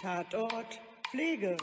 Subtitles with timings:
[0.00, 1.56] Tatort Pflege.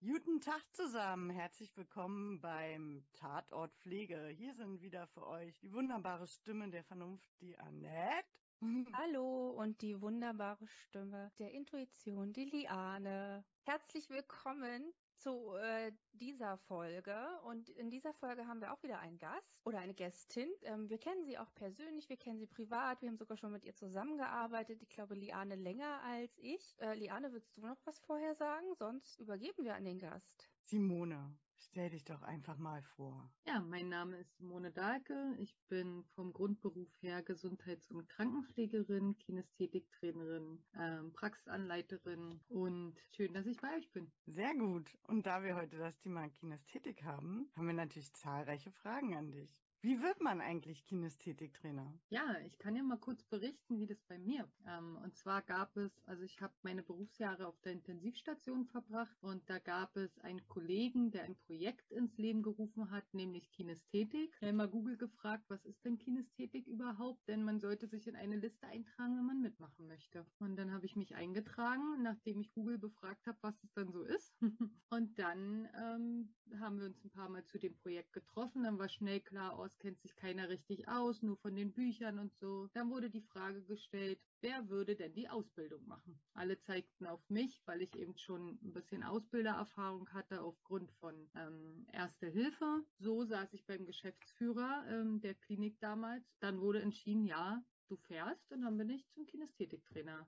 [0.00, 4.28] Guten Tag zusammen, herzlich willkommen beim Tatort Pflege.
[4.36, 8.28] Hier sind wieder für euch die wunderbare Stimme der Vernunft, die Annette.
[8.92, 13.44] Hallo und die wunderbare Stimme der Intuition, die Liane.
[13.64, 17.16] Herzlich willkommen zu äh, dieser Folge.
[17.44, 20.48] Und in dieser Folge haben wir auch wieder einen Gast oder eine Gästin.
[20.62, 23.64] Ähm, wir kennen sie auch persönlich, wir kennen sie privat, wir haben sogar schon mit
[23.64, 24.82] ihr zusammengearbeitet.
[24.82, 26.74] Ich glaube, Liane länger als ich.
[26.80, 28.66] Äh, Liane, willst du noch was vorher sagen?
[28.76, 30.50] Sonst übergeben wir an den Gast.
[30.64, 33.30] Simone, stell dich doch einfach mal vor.
[33.46, 35.34] Ja, mein Name ist Simone Dahlke.
[35.38, 43.60] Ich bin vom Grundberuf her Gesundheits- und Krankenpflegerin, Kinästhetiktrainerin, ähm, Praxisanleiterin und schön, dass ich
[43.60, 44.10] bei euch bin.
[44.26, 44.98] Sehr gut.
[45.08, 49.63] Und da wir heute das Thema Kinästhetik haben, haben wir natürlich zahlreiche Fragen an dich.
[49.84, 52.00] Wie wird man eigentlich Kinästhetiktrainer?
[52.08, 54.50] Ja, ich kann ja mal kurz berichten, wie das bei mir.
[54.66, 59.50] Ähm, und zwar gab es, also ich habe meine Berufsjahre auf der Intensivstation verbracht und
[59.50, 64.34] da gab es einen Kollegen, der ein Projekt ins Leben gerufen hat, nämlich Kinästhetik.
[64.36, 67.28] Ich habe mal Google gefragt, was ist denn Kinästhetik überhaupt?
[67.28, 70.24] Denn man sollte sich in eine Liste eintragen, wenn man mitmachen möchte.
[70.38, 74.02] Und dann habe ich mich eingetragen, nachdem ich Google befragt habe, was es dann so
[74.02, 74.34] ist.
[75.04, 78.62] und dann ähm, haben wir uns ein paar Mal zu dem Projekt getroffen.
[78.62, 82.32] Dann war schnell klar, aus kennt sich keiner richtig aus, nur von den Büchern und
[82.40, 82.68] so.
[82.72, 86.18] Dann wurde die Frage gestellt, wer würde denn die Ausbildung machen?
[86.32, 91.86] Alle zeigten auf mich, weil ich eben schon ein bisschen Ausbildererfahrung hatte aufgrund von ähm,
[91.92, 92.82] Erste Hilfe.
[92.98, 96.24] So saß ich beim Geschäftsführer ähm, der Klinik damals.
[96.40, 100.26] Dann wurde entschieden, ja, du fährst und dann bin ich zum Kinästhetiktrainer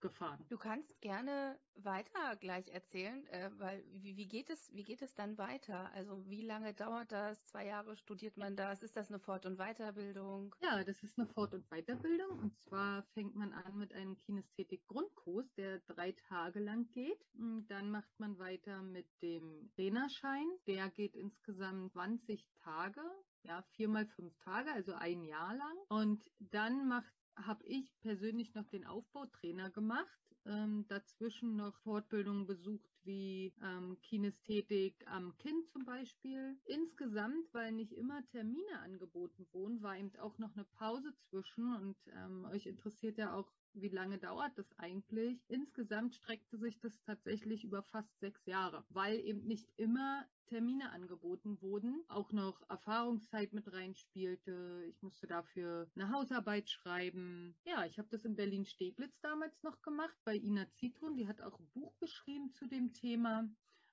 [0.00, 0.44] gefahren.
[0.48, 5.14] Du kannst gerne weiter gleich erzählen, äh, weil wie, wie, geht es, wie geht es
[5.14, 5.90] dann weiter?
[5.94, 7.44] Also wie lange dauert das?
[7.46, 8.82] Zwei Jahre studiert man das?
[8.82, 10.54] Ist das eine Fort- und Weiterbildung?
[10.60, 12.38] Ja, das ist eine Fort- und Weiterbildung.
[12.38, 17.24] Und zwar fängt man an mit einem Kinästhetik-Grundkurs, der drei Tage lang geht.
[17.34, 20.46] Und dann macht man weiter mit dem Trainerschein.
[20.66, 23.02] Der geht insgesamt 20 Tage
[23.44, 25.76] ja, vier mal fünf Tage, also ein Jahr lang.
[25.88, 32.90] Und dann macht habe ich persönlich noch den Aufbautrainer gemacht, ähm, dazwischen noch Fortbildungen besucht
[33.04, 36.58] wie ähm, Kinästhetik am Kind zum Beispiel.
[36.64, 41.96] Insgesamt, weil nicht immer Termine angeboten wurden, war eben auch noch eine Pause zwischen und
[42.14, 45.38] ähm, euch interessiert ja auch wie lange dauert das eigentlich?
[45.48, 51.60] Insgesamt streckte sich das tatsächlich über fast sechs Jahre, weil eben nicht immer Termine angeboten
[51.62, 54.84] wurden, auch noch Erfahrungszeit mit reinspielte.
[54.88, 57.56] Ich musste dafür eine Hausarbeit schreiben.
[57.64, 61.16] Ja, ich habe das in Berlin-Steglitz damals noch gemacht bei Ina Zitrun.
[61.16, 63.48] Die hat auch ein Buch geschrieben zu dem Thema.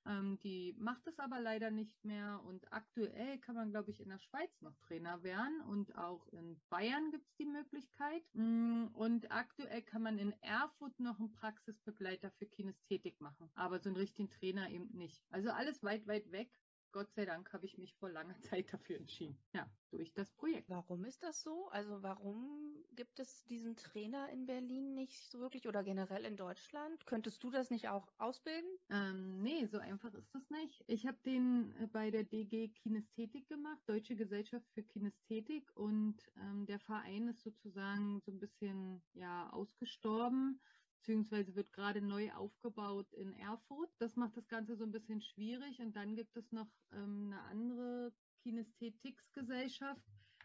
[0.05, 4.09] Ähm, die macht es aber leider nicht mehr und aktuell kann man, glaube ich, in
[4.09, 8.23] der Schweiz noch Trainer werden und auch in Bayern gibt es die Möglichkeit.
[8.33, 13.89] Mm, und aktuell kann man in Erfurt noch einen Praxisbegleiter für Kinästhetik machen, aber so
[13.89, 15.21] einen richtigen Trainer eben nicht.
[15.31, 16.49] Also alles weit, weit weg.
[16.91, 19.37] Gott sei Dank habe ich mich vor langer Zeit dafür entschieden.
[19.53, 20.69] Ja, durch das Projekt.
[20.69, 21.67] Warum ist das so?
[21.69, 27.05] Also warum gibt es diesen Trainer in Berlin nicht so wirklich oder generell in Deutschland?
[27.05, 28.69] Könntest du das nicht auch ausbilden?
[28.89, 30.83] Ähm, nee, so einfach ist das nicht.
[30.87, 36.65] Ich habe den äh, bei der DG Kinästhetik gemacht, Deutsche Gesellschaft für Kinästhetik und ähm,
[36.65, 40.59] der Verein ist sozusagen so ein bisschen ja ausgestorben
[40.99, 43.89] beziehungsweise wird gerade neu aufgebaut in Erfurt.
[43.99, 45.79] Das macht das Ganze so ein bisschen schwierig.
[45.79, 48.13] Und dann gibt es noch ähm, eine andere
[48.43, 50.03] Kinästhetiksgesellschaft.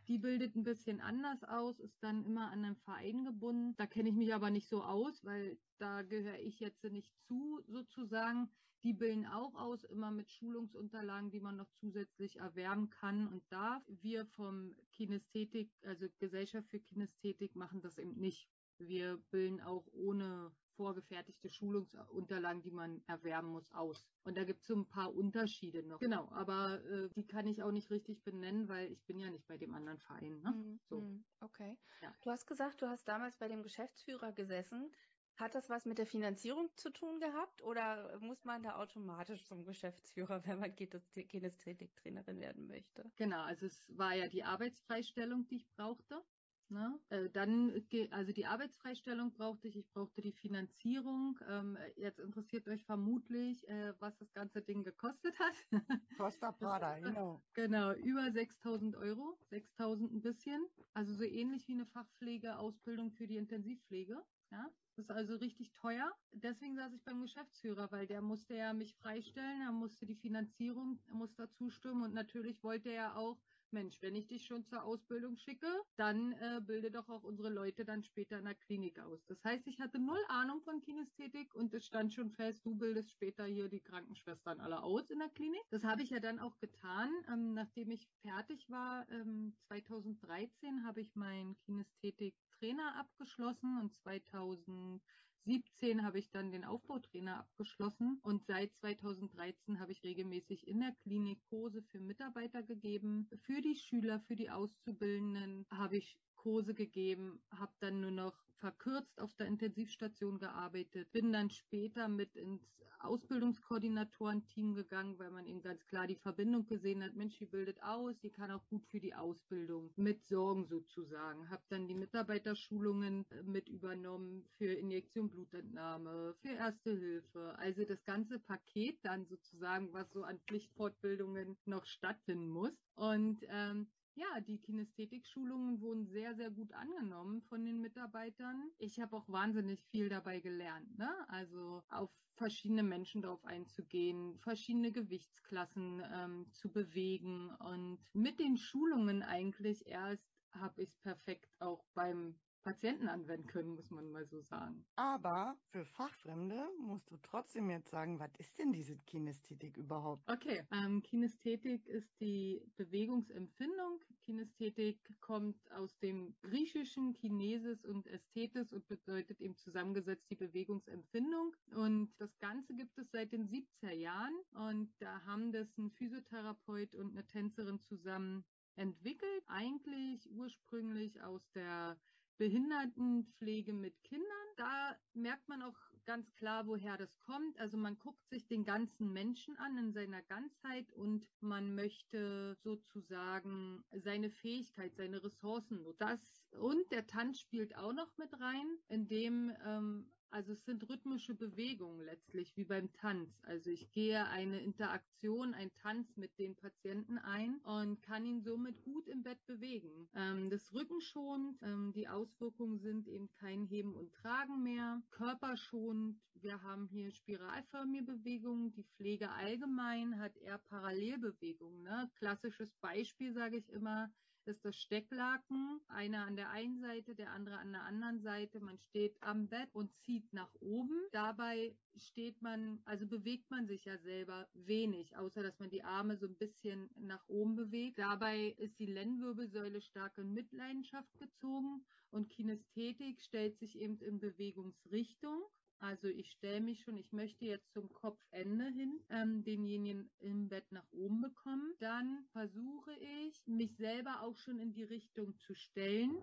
[0.08, 3.74] Die bildet ein bisschen anders aus, ist dann immer an einen Verein gebunden.
[3.76, 7.62] Da kenne ich mich aber nicht so aus, weil da gehöre ich jetzt nicht zu,
[7.66, 8.50] sozusagen.
[8.82, 13.82] Die bilden auch aus, immer mit Schulungsunterlagen, die man noch zusätzlich erwerben kann und darf.
[13.88, 18.46] Wir vom Kinästhetik, also Gesellschaft für Kinästhetik, machen das eben nicht.
[18.76, 24.04] Wir bilden auch ohne vorgefertigte Schulungsunterlagen, die man erwerben muss, aus.
[24.24, 25.98] Und da gibt es so ein paar Unterschiede noch.
[25.98, 29.46] Genau, aber äh, die kann ich auch nicht richtig benennen, weil ich bin ja nicht
[29.46, 30.40] bei dem anderen Verein.
[30.40, 30.50] Ne?
[30.50, 31.00] Mm, so.
[31.00, 31.76] Mm, okay.
[32.02, 32.14] Ja.
[32.22, 34.90] Du hast gesagt, du hast damals bei dem Geschäftsführer gesessen.
[35.36, 39.64] Hat das was mit der Finanzierung zu tun gehabt oder muss man da automatisch zum
[39.64, 43.10] Geschäftsführer, wenn man Kinästhetiktrainerin werden möchte?
[43.16, 46.22] Genau, also es war ja die Arbeitsfreistellung, die ich brauchte.
[46.70, 46.98] Ne?
[47.10, 47.72] Äh, dann,
[48.10, 51.38] also die Arbeitsfreistellung brauchte ich, ich brauchte die Finanzierung.
[51.48, 55.82] Ähm, jetzt interessiert euch vermutlich, äh, was das ganze Ding gekostet hat.
[56.16, 57.42] Costa Prada, genau.
[57.52, 60.66] Genau, über 6000 Euro, 6000 ein bisschen.
[60.94, 64.24] Also so ähnlich wie eine Fachpflegeausbildung für die Intensivpflege.
[64.50, 66.12] Ja, das ist also richtig teuer.
[66.32, 71.00] Deswegen saß ich beim Geschäftsführer, weil der musste ja mich freistellen, er musste die Finanzierung,
[71.08, 73.40] er musste zustimmen und natürlich wollte er auch
[73.74, 75.66] Mensch, wenn ich dich schon zur Ausbildung schicke,
[75.96, 79.26] dann äh, bilde doch auch unsere Leute dann später in der Klinik aus.
[79.26, 83.10] Das heißt, ich hatte null Ahnung von Kinästhetik und es stand schon fest, du bildest
[83.10, 85.62] später hier die Krankenschwestern alle aus in der Klinik.
[85.70, 87.10] Das habe ich ja dann auch getan.
[87.30, 95.02] Ähm, nachdem ich fertig war, ähm, 2013 habe ich meinen Kinästhetik-Trainer abgeschlossen und 2000
[95.44, 100.92] 2017 habe ich dann den Aufbautrainer abgeschlossen und seit 2013 habe ich regelmäßig in der
[101.02, 103.28] Klinik Kurse für Mitarbeiter gegeben.
[103.42, 109.18] Für die Schüler, für die Auszubildenden habe ich Kurse gegeben, habe dann nur noch verkürzt
[109.18, 112.62] auf der Intensivstation gearbeitet, bin dann später mit ins
[113.00, 118.18] Ausbildungskoordinatorenteam gegangen, weil man eben ganz klar die Verbindung gesehen hat, Mensch, die bildet aus,
[118.20, 121.48] die kann auch gut für die Ausbildung mit sorgen sozusagen.
[121.50, 128.04] Habe dann die Mitarbeiterschulungen äh, mit übernommen für Injektion Blutentnahme, für Erste Hilfe, also das
[128.04, 132.72] ganze Paket dann sozusagen, was so an Pflichtfortbildungen noch stattfinden muss.
[132.94, 138.70] Und ähm, ja, die Kinästhetik-Schulungen wurden sehr, sehr gut angenommen von den Mitarbeitern.
[138.78, 141.10] Ich habe auch wahnsinnig viel dabei gelernt, ne?
[141.28, 149.22] Also auf verschiedene Menschen darauf einzugehen, verschiedene Gewichtsklassen ähm, zu bewegen und mit den Schulungen
[149.22, 154.40] eigentlich erst habe ich es perfekt auch beim Patienten anwenden können, muss man mal so
[154.40, 154.86] sagen.
[154.96, 160.22] Aber für Fachfremde musst du trotzdem jetzt sagen, was ist denn diese Kinästhetik überhaupt?
[160.30, 164.00] Okay, ähm, Kinästhetik ist die Bewegungsempfindung.
[164.22, 171.54] Kinästhetik kommt aus dem griechischen Kinesis und Ästhetis und bedeutet eben zusammengesetzt die Bewegungsempfindung.
[171.74, 176.94] Und das Ganze gibt es seit den 70er Jahren und da haben das ein Physiotherapeut
[176.94, 178.46] und eine Tänzerin zusammen
[178.76, 181.96] entwickelt, eigentlich ursprünglich aus der
[182.36, 184.28] Behindertenpflege mit Kindern.
[184.56, 187.58] Da merkt man auch ganz klar, woher das kommt.
[187.58, 193.84] Also man guckt sich den ganzen Menschen an in seiner Ganzheit und man möchte sozusagen
[193.92, 195.84] seine Fähigkeit, seine Ressourcen.
[195.98, 196.20] Das
[196.58, 202.04] und der Tanz spielt auch noch mit rein, indem ähm, also es sind rhythmische Bewegungen
[202.04, 203.30] letztlich, wie beim Tanz.
[203.44, 208.82] Also ich gehe eine Interaktion, ein Tanz mit den Patienten ein und kann ihn somit
[208.82, 210.08] gut im Bett bewegen.
[210.16, 216.20] Ähm, das Rücken schont, ähm, die Auswirkungen sind eben kein Heben und Tragen mehr, körperschonend.
[216.34, 218.72] Wir haben hier spiralförmige Bewegungen.
[218.72, 221.84] Die Pflege allgemein hat eher Parallelbewegungen.
[221.84, 222.10] Ne?
[222.16, 224.10] Klassisches Beispiel sage ich immer,
[224.46, 225.80] ist das Stecklaken.
[225.88, 228.60] Einer an der einen Seite, der andere an der anderen Seite.
[228.60, 230.98] Man steht am Bett und zieht nach oben.
[231.12, 236.16] Dabei steht man, also bewegt man sich ja selber wenig, außer dass man die Arme
[236.16, 237.98] so ein bisschen nach oben bewegt.
[237.98, 245.42] Dabei ist die Lendenwirbelsäule stark in Mitleidenschaft gezogen und Kinästhetik stellt sich eben in Bewegungsrichtung.
[245.84, 250.72] Also ich stelle mich schon, ich möchte jetzt zum Kopfende hin ähm, denjenigen im Bett
[250.72, 251.74] nach oben bekommen.
[251.78, 256.16] Dann versuche ich, mich selber auch schon in die Richtung zu stellen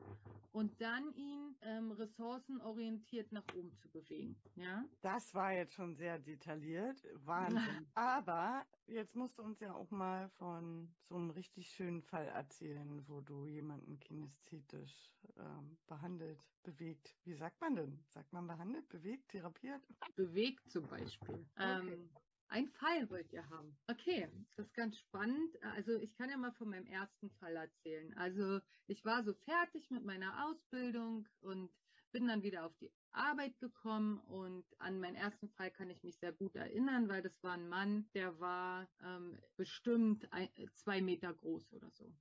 [0.51, 4.35] und dann ihn ähm, ressourcenorientiert nach oben zu bewegen.
[4.55, 4.83] Ja?
[5.01, 7.05] Das war jetzt schon sehr detailliert.
[7.23, 7.85] Wahnsinn.
[7.93, 13.07] Aber jetzt musst du uns ja auch mal von so einem richtig schönen Fall erzählen,
[13.07, 17.15] wo du jemanden kinästhetisch ähm, behandelt, bewegt.
[17.23, 18.03] Wie sagt man denn?
[18.09, 19.81] Sagt man behandelt, bewegt, therapiert?
[20.15, 21.45] Bewegt zum Beispiel.
[21.55, 21.93] Okay.
[21.93, 22.09] Ähm,
[22.49, 23.77] ein Fall wollt ihr haben.
[23.87, 25.55] Okay, das ist ganz spannend.
[25.63, 28.13] Also ich kann ja mal von meinem ersten Fall erzählen.
[28.17, 31.71] Also ich war so fertig mit meiner Ausbildung und
[32.11, 36.17] bin dann wieder auf die Arbeit gekommen und an meinen ersten Fall kann ich mich
[36.17, 41.33] sehr gut erinnern, weil das war ein Mann, der war ähm, bestimmt ein, zwei Meter
[41.33, 42.13] groß oder so.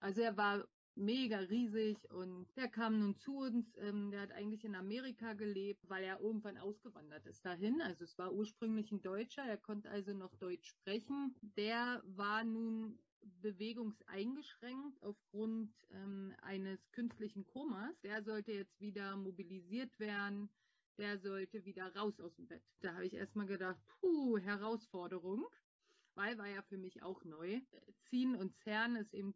[0.00, 3.76] Also er war mega riesig und der kam nun zu uns.
[3.78, 7.80] Ähm, der hat eigentlich in Amerika gelebt, weil er irgendwann ausgewandert ist dahin.
[7.80, 11.34] Also es war ursprünglich ein Deutscher, er konnte also noch Deutsch sprechen.
[11.56, 12.98] Der war nun
[13.40, 17.98] bewegungseingeschränkt aufgrund ähm, eines künstlichen Komas.
[18.02, 20.50] Der sollte jetzt wieder mobilisiert werden.
[20.98, 22.62] Der sollte wieder raus aus dem Bett.
[22.80, 25.44] Da habe ich erstmal gedacht, puh, Herausforderung,
[26.14, 27.60] weil war ja für mich auch neu.
[28.04, 29.34] Ziehen und Zerren ist eben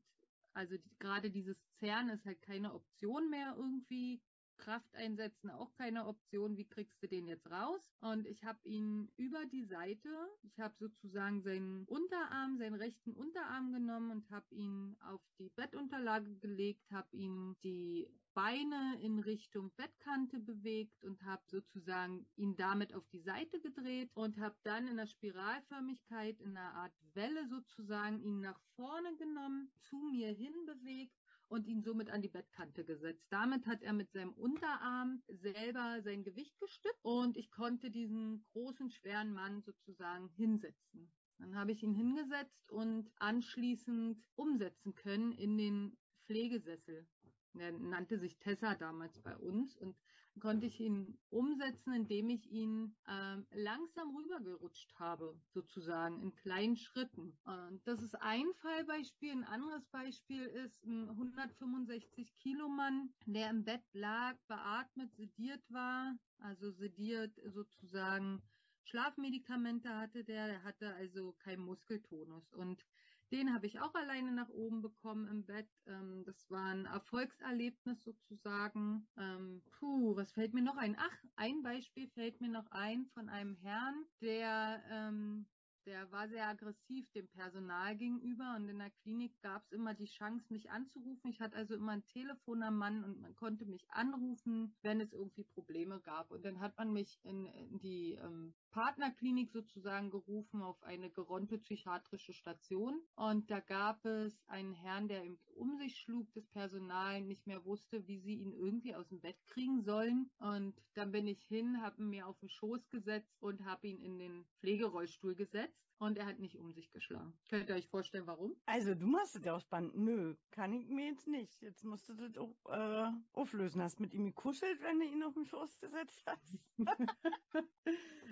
[0.59, 4.21] also die, gerade dieses Zerren ist halt keine Option mehr irgendwie.
[4.59, 6.57] Kraft einsetzen auch keine Option.
[6.57, 7.81] Wie kriegst du den jetzt raus?
[8.01, 10.09] Und ich habe ihn über die Seite,
[10.43, 16.35] ich habe sozusagen seinen Unterarm, seinen rechten Unterarm genommen und habe ihn auf die Bettunterlage
[16.39, 23.05] gelegt, habe ihn die Beine in Richtung Bettkante bewegt und habe sozusagen ihn damit auf
[23.09, 28.39] die Seite gedreht und habe dann in der Spiralförmigkeit in einer Art Welle sozusagen ihn
[28.39, 31.19] nach vorne genommen, zu mir hin bewegt
[31.49, 33.27] und ihn somit an die Bettkante gesetzt.
[33.31, 38.89] Damit hat er mit seinem Unterarm selber sein Gewicht gestützt und ich konnte diesen großen,
[38.89, 41.13] schweren Mann sozusagen hinsetzen.
[41.39, 47.09] Dann habe ich ihn hingesetzt und anschließend umsetzen können in den Pflegesessel.
[47.55, 49.97] Er nannte sich Tessa damals bei uns und
[50.41, 57.37] konnte ich ihn umsetzen, indem ich ihn ähm, langsam rübergerutscht habe, sozusagen in kleinen Schritten.
[57.45, 59.33] Und das ist ein Fallbeispiel.
[59.33, 66.17] Ein anderes Beispiel ist ein 165 Kilo Mann, der im Bett lag, beatmet, sediert war,
[66.39, 68.43] also sediert sozusagen
[68.85, 72.83] Schlafmedikamente hatte der, der hatte also keinen Muskeltonus und
[73.31, 75.69] den habe ich auch alleine nach oben bekommen im Bett.
[75.87, 79.07] Ähm, das war ein Erfolgserlebnis sozusagen.
[79.17, 80.97] Ähm, puh, was fällt mir noch ein?
[80.99, 85.47] Ach, ein Beispiel fällt mir noch ein von einem Herrn, der ähm,
[85.89, 90.05] der war sehr aggressiv dem Personal gegenüber und in der Klinik gab es immer die
[90.05, 91.31] Chance, mich anzurufen.
[91.31, 95.15] Ich hatte also immer ein Telefon am Mann und man konnte mich anrufen, wenn es
[95.15, 96.31] irgendwie Probleme gab.
[96.31, 101.59] Und dann hat man mich in, in die ähm, Partnerklinik sozusagen gerufen auf eine geronte
[101.59, 103.01] psychiatrische Station.
[103.17, 105.23] Und da gab es einen Herrn, der
[105.55, 109.39] um sich schlug, das Personal nicht mehr wusste, wie sie ihn irgendwie aus dem Bett
[109.47, 110.31] kriegen sollen.
[110.39, 114.01] Und dann bin ich hin, habe ihn mir auf den Schoß gesetzt und habe ihn
[114.01, 117.33] in den Pflegerollstuhl gesetzt und er hat nicht um sich geschlagen.
[117.49, 118.57] Könnt ihr euch vorstellen, warum?
[118.67, 119.97] Also du machst es ja auch spannend.
[119.97, 121.61] Nö, kann ich mir jetzt nicht.
[121.61, 123.83] Jetzt musst du das auch äh, auflösen.
[123.83, 126.59] Hast mit ihm gekuschelt, wenn du ihn auf den Schoß gesetzt hast?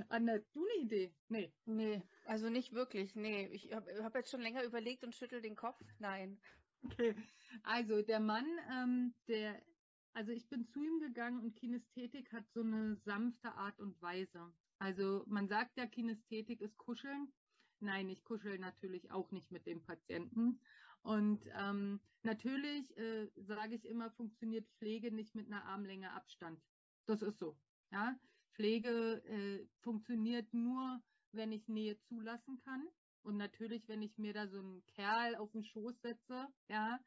[0.09, 1.15] Anna, du eine Idee?
[1.29, 1.53] Nee.
[1.65, 3.15] Nee, also nicht wirklich.
[3.15, 5.81] Nee, ich habe hab jetzt schon länger überlegt und schüttel den Kopf.
[5.99, 6.39] Nein.
[6.85, 7.17] Okay,
[7.63, 9.61] also der Mann, ähm, der
[10.17, 14.51] also ich bin zu ihm gegangen und Kinästhetik hat so eine sanfte Art und Weise.
[14.79, 17.31] Also man sagt ja, Kinästhetik ist Kuscheln.
[17.81, 20.61] Nein, ich kuschel natürlich auch nicht mit dem Patienten.
[21.03, 26.61] Und ähm, natürlich äh, sage ich immer, funktioniert Pflege nicht mit einer Armlänge Abstand.
[27.07, 27.57] Das ist so.
[27.93, 28.19] Ja?
[28.55, 31.01] Pflege äh, funktioniert nur,
[31.33, 32.89] wenn ich Nähe zulassen kann.
[33.23, 36.99] Und natürlich, wenn ich mir da so einen Kerl auf den Schoß setze, ja,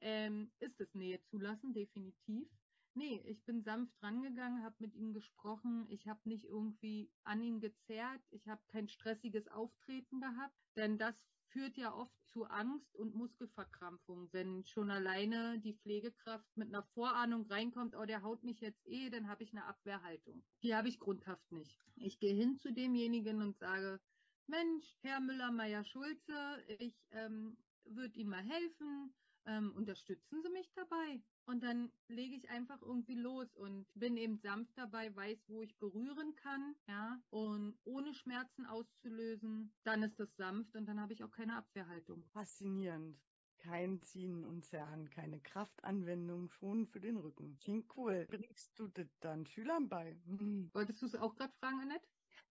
[0.00, 2.48] ähm, ist es Nähe zulassen, definitiv.
[2.94, 5.86] Nee, ich bin sanft rangegangen, habe mit ihm gesprochen.
[5.88, 8.20] Ich habe nicht irgendwie an ihn gezerrt.
[8.30, 11.14] Ich habe kein stressiges Auftreten gehabt, denn das
[11.48, 14.28] führt ja oft zu Angst und Muskelverkrampfung.
[14.32, 19.10] Wenn schon alleine die Pflegekraft mit einer Vorahnung reinkommt, oh, der haut mich jetzt eh,
[19.10, 20.44] dann habe ich eine Abwehrhaltung.
[20.62, 21.78] Die habe ich grundhaft nicht.
[21.96, 24.00] Ich gehe hin zu demjenigen und sage,
[24.46, 29.14] Mensch, Herr Müller-Meyer-Schulze, ich ähm, würde Ihnen mal helfen
[29.48, 31.22] ähm, unterstützen Sie mich dabei?
[31.48, 35.74] Und dann lege ich einfach irgendwie los und bin eben sanft dabei, weiß, wo ich
[35.78, 41.24] berühren kann, ja, und ohne Schmerzen auszulösen, dann ist das sanft und dann habe ich
[41.24, 42.22] auch keine Abwehrhaltung.
[42.34, 43.18] Faszinierend.
[43.56, 47.58] Kein Ziehen und Zerren, keine Kraftanwendung, schon für den Rücken.
[47.60, 48.26] Klingt cool.
[48.28, 50.18] Bringst du das dann Schülern bei?
[50.26, 50.68] Hm.
[50.74, 52.06] Wolltest du es auch gerade fragen, Annette?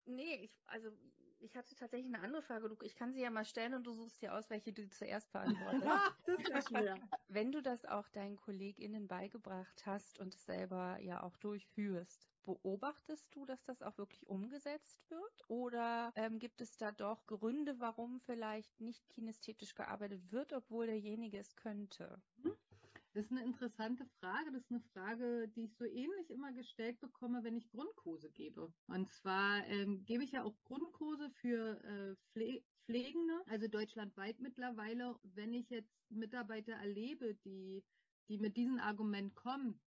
[0.05, 0.89] Nee, ich, also
[1.39, 2.75] ich hatte tatsächlich eine andere Frage.
[2.83, 5.83] Ich kann sie ja mal stellen und du suchst dir aus, welche du zuerst beantwortest.
[6.25, 6.97] das ist schwer.
[7.27, 13.27] Wenn du das auch deinen KollegInnen beigebracht hast und es selber ja auch durchführst, beobachtest
[13.35, 15.49] du, dass das auch wirklich umgesetzt wird?
[15.49, 21.37] Oder ähm, gibt es da doch Gründe, warum vielleicht nicht kinästhetisch gearbeitet wird, obwohl derjenige
[21.37, 22.21] es könnte?
[22.43, 22.55] Hm?
[23.17, 24.51] Das ist eine interessante Frage.
[24.51, 28.71] Das ist eine Frage, die ich so ähnlich immer gestellt bekomme, wenn ich Grundkurse gebe.
[28.85, 35.15] Und zwar ähm, gebe ich ja auch Grundkurse für äh, Pfle Pflegende, also deutschlandweit mittlerweile.
[35.23, 37.83] Wenn ich jetzt Mitarbeiter erlebe, die,
[38.29, 39.81] die mit diesem Argument kommen,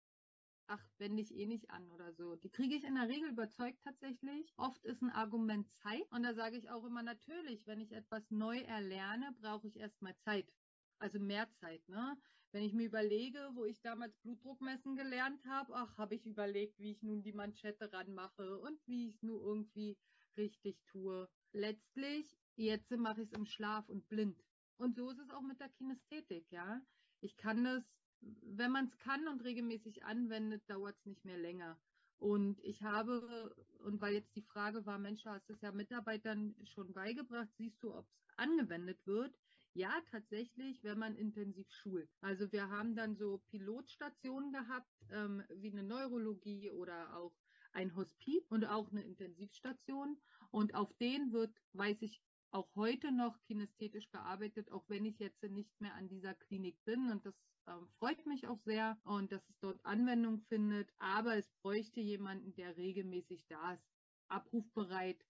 [0.66, 2.34] ach, wende ich eh nicht an oder so.
[2.34, 4.52] Die kriege ich in der Regel überzeugt tatsächlich.
[4.56, 6.10] Oft ist ein Argument Zeit.
[6.10, 10.16] Und da sage ich auch immer natürlich, wenn ich etwas neu erlerne, brauche ich erstmal
[10.16, 10.52] Zeit.
[10.98, 12.18] Also mehr Zeit, ne?
[12.52, 16.78] Wenn ich mir überlege, wo ich damals Blutdruck messen gelernt habe, ach, habe ich überlegt,
[16.80, 19.96] wie ich nun die Manschette ranmache und wie ich es nur irgendwie
[20.36, 21.28] richtig tue.
[21.52, 24.42] Letztlich, jetzt mache ich es im Schlaf und blind.
[24.76, 26.80] Und so ist es auch mit der Kinästhetik, ja.
[27.20, 27.84] Ich kann das,
[28.20, 31.78] wenn man es kann und regelmäßig anwendet, dauert es nicht mehr länger.
[32.18, 36.54] Und ich habe, und weil jetzt die Frage war, Mensch, hast du es ja Mitarbeitern
[36.64, 39.38] schon beigebracht, siehst du, ob es angewendet wird?
[39.74, 42.10] Ja, tatsächlich, wenn man intensiv schult.
[42.20, 47.32] Also wir haben dann so Pilotstationen gehabt, ähm, wie eine Neurologie oder auch
[47.72, 50.20] ein Hospiz und auch eine Intensivstation.
[50.50, 55.42] Und auf denen wird, weiß ich, auch heute noch kinästhetisch gearbeitet, auch wenn ich jetzt
[55.44, 57.08] nicht mehr an dieser Klinik bin.
[57.10, 57.34] Und das
[57.68, 60.90] ähm, freut mich auch sehr und dass es dort Anwendung findet.
[60.98, 63.86] Aber es bräuchte jemanden, der regelmäßig da ist,
[64.26, 65.24] abrufbereit,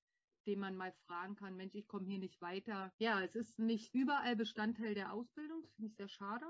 [0.46, 2.92] den man mal fragen kann, Mensch, ich komme hier nicht weiter.
[2.98, 6.46] Ja, es ist nicht überall Bestandteil der Ausbildung, finde ich sehr schade.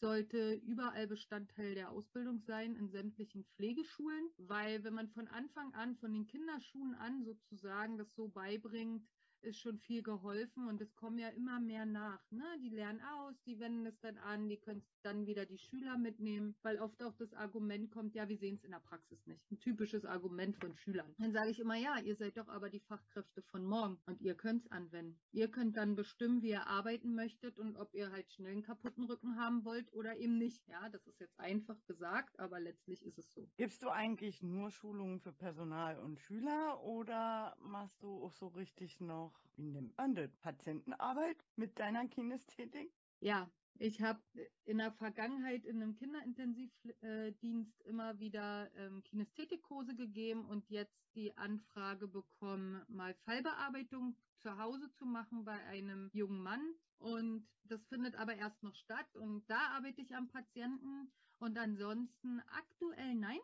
[0.00, 5.96] sollte überall Bestandteil der Ausbildung sein in sämtlichen Pflegeschulen, weil wenn man von Anfang an,
[5.96, 9.04] von den Kinderschuhen an sozusagen das so beibringt,
[9.42, 12.20] ist schon viel geholfen und es kommen ja immer mehr nach.
[12.30, 12.44] Ne?
[12.62, 16.56] Die lernen aus, die wenden es dann an, die können dann wieder die Schüler mitnehmen,
[16.62, 19.50] weil oft auch das Argument kommt, ja, wir sehen es in der Praxis nicht.
[19.50, 21.14] Ein typisches Argument von Schülern.
[21.18, 24.34] Dann sage ich immer, ja, ihr seid doch aber die Fachkräfte von morgen und ihr
[24.34, 25.18] könnt es anwenden.
[25.32, 29.04] Ihr könnt dann bestimmen, wie ihr arbeiten möchtet und ob ihr halt schnell einen kaputten
[29.04, 30.66] Rücken haben wollt oder eben nicht.
[30.68, 33.48] Ja, das ist jetzt einfach gesagt, aber letztlich ist es so.
[33.56, 39.00] Gibst du eigentlich nur Schulungen für Personal und Schüler oder machst du auch so richtig
[39.00, 42.92] noch, wie nennt man das, Patientenarbeit mit deiner Kinästhetik?
[43.20, 44.20] Ja, ich habe
[44.64, 52.08] in der Vergangenheit in einem Kinderintensivdienst immer wieder ähm, Kinästhetikkurse gegeben und jetzt die Anfrage
[52.08, 56.74] bekommen, mal Fallbearbeitung zu Hause zu machen bei einem jungen Mann.
[56.98, 59.14] Und das findet aber erst noch statt.
[59.16, 61.12] Und da arbeite ich am Patienten.
[61.38, 63.38] Und ansonsten aktuell nein.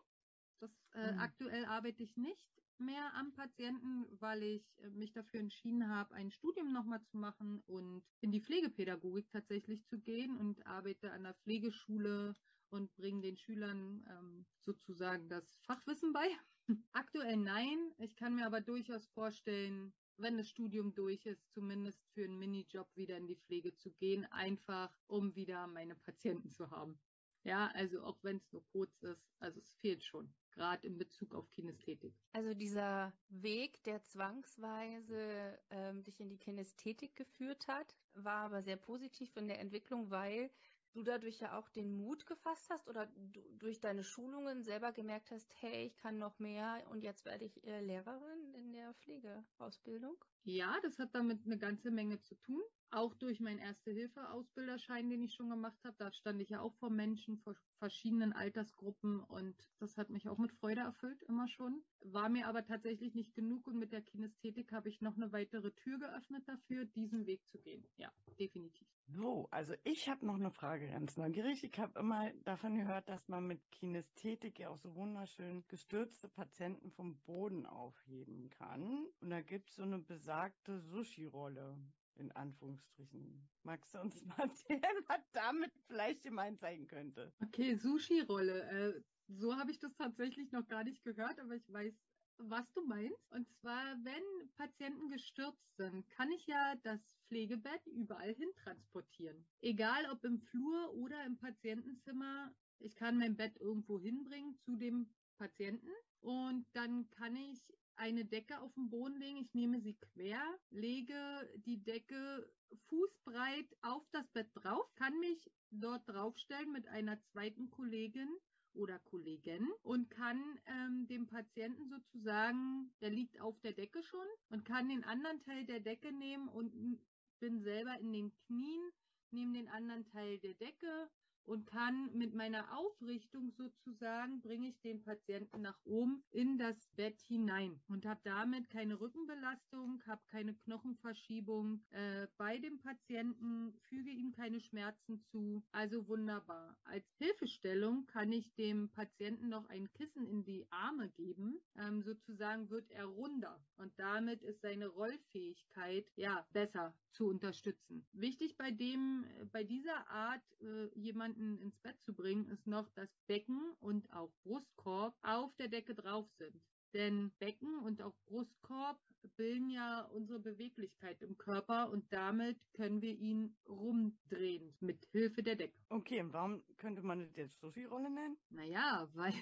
[0.59, 1.19] Das, äh, mhm.
[1.19, 6.31] Aktuell arbeite ich nicht mehr am Patienten, weil ich äh, mich dafür entschieden habe, ein
[6.31, 11.35] Studium nochmal zu machen und in die Pflegepädagogik tatsächlich zu gehen und arbeite an der
[11.35, 12.35] Pflegeschule
[12.69, 16.27] und bringe den Schülern ähm, sozusagen das Fachwissen bei.
[16.91, 17.93] Aktuell nein.
[17.97, 22.87] Ich kann mir aber durchaus vorstellen, wenn das Studium durch ist, zumindest für einen Minijob
[22.95, 26.99] wieder in die Pflege zu gehen, einfach um wieder meine Patienten zu haben.
[27.45, 31.35] Ja, also auch wenn es nur kurz ist, also es fehlt schon gerade in Bezug
[31.35, 32.15] auf Kinästhetik.
[32.33, 38.77] Also dieser Weg, der zwangsweise ähm, dich in die Kinästhetik geführt hat, war aber sehr
[38.77, 40.49] positiv in der Entwicklung, weil
[40.93, 45.29] du dadurch ja auch den Mut gefasst hast oder du durch deine Schulungen selber gemerkt
[45.29, 50.17] hast, hey, ich kann noch mehr und jetzt werde ich äh, Lehrerin in der Pflegeausbildung?
[50.47, 52.61] Ja, das hat damit eine ganze Menge zu tun.
[52.91, 55.95] Auch durch meinen Erste-Hilfe-Ausbilderschein, den ich schon gemacht habe.
[55.97, 60.37] Da stand ich ja auch vor Menschen, vor verschiedenen Altersgruppen und das hat mich auch
[60.37, 61.83] mit Freude erfüllt, immer schon.
[62.01, 65.71] War mir aber tatsächlich nicht genug und mit der Kinästhetik habe ich noch eine weitere
[65.71, 67.83] Tür geöffnet dafür, diesen Weg zu gehen.
[67.97, 68.87] Ja, definitiv.
[69.07, 71.63] So, also ich habe noch eine Frage ganz neugierig.
[71.63, 76.91] Ich habe immer davon gehört, dass man mit Kinästhetik ja auch so wunderschön gestürzte Patienten
[76.91, 79.07] vom Boden aufheben kann.
[79.21, 80.34] Und da gibt es so eine besagte
[80.81, 81.77] Sushi-Rolle
[82.15, 83.47] in Anführungsstrichen.
[83.63, 87.33] Magst du uns mal erzählen, was damit vielleicht gemeint sein könnte?
[87.41, 88.63] Okay, Sushi-Rolle.
[88.63, 91.93] Äh, so habe ich das tatsächlich noch gar nicht gehört, aber ich weiß,
[92.37, 93.31] was du meinst.
[93.31, 99.45] Und zwar, wenn Patienten gestürzt sind, kann ich ja das Pflegebett überall hin transportieren.
[99.61, 102.53] Egal ob im Flur oder im Patientenzimmer.
[102.79, 108.59] Ich kann mein Bett irgendwo hinbringen zu dem Patienten und dann kann ich eine Decke
[108.61, 109.37] auf den Boden legen.
[109.37, 112.49] Ich nehme sie quer, lege die Decke
[112.87, 118.29] fußbreit auf das Bett drauf, kann mich dort draufstellen mit einer zweiten Kollegin
[118.73, 124.65] oder Kollegin und kann ähm, dem Patienten sozusagen, der liegt auf der Decke schon und
[124.65, 126.99] kann den anderen Teil der Decke nehmen und
[127.39, 128.91] bin selber in den Knien,
[129.31, 131.09] nehme den anderen Teil der Decke
[131.45, 137.19] und kann mit meiner Aufrichtung sozusagen, bringe ich den Patienten nach oben in das Bett
[137.21, 144.31] hinein und habe damit keine Rückenbelastung, habe keine Knochenverschiebung äh, bei dem Patienten, füge ihm
[144.31, 145.63] keine Schmerzen zu.
[145.71, 146.77] Also wunderbar.
[146.83, 151.59] Als Hilfestellung kann ich dem Patienten noch ein Kissen in die Arme geben.
[151.77, 158.05] Ähm, sozusagen wird er runder und damit ist seine Rollfähigkeit ja besser zu unterstützen.
[158.11, 162.89] Wichtig bei dem, bei dieser Art äh, jemand jemanden ins Bett zu bringen, ist noch,
[162.91, 166.61] dass Becken und auch Brustkorb auf der Decke drauf sind.
[166.93, 168.99] Denn Becken und auch Brustkorb
[169.35, 175.55] bilden ja unsere Beweglichkeit im Körper und damit können wir ihn rumdrehen mit Hilfe der
[175.55, 175.77] Decke.
[175.89, 178.37] Okay, und warum könnte man das jetzt Sushi-Rolle nennen?
[178.49, 179.33] Naja, weil,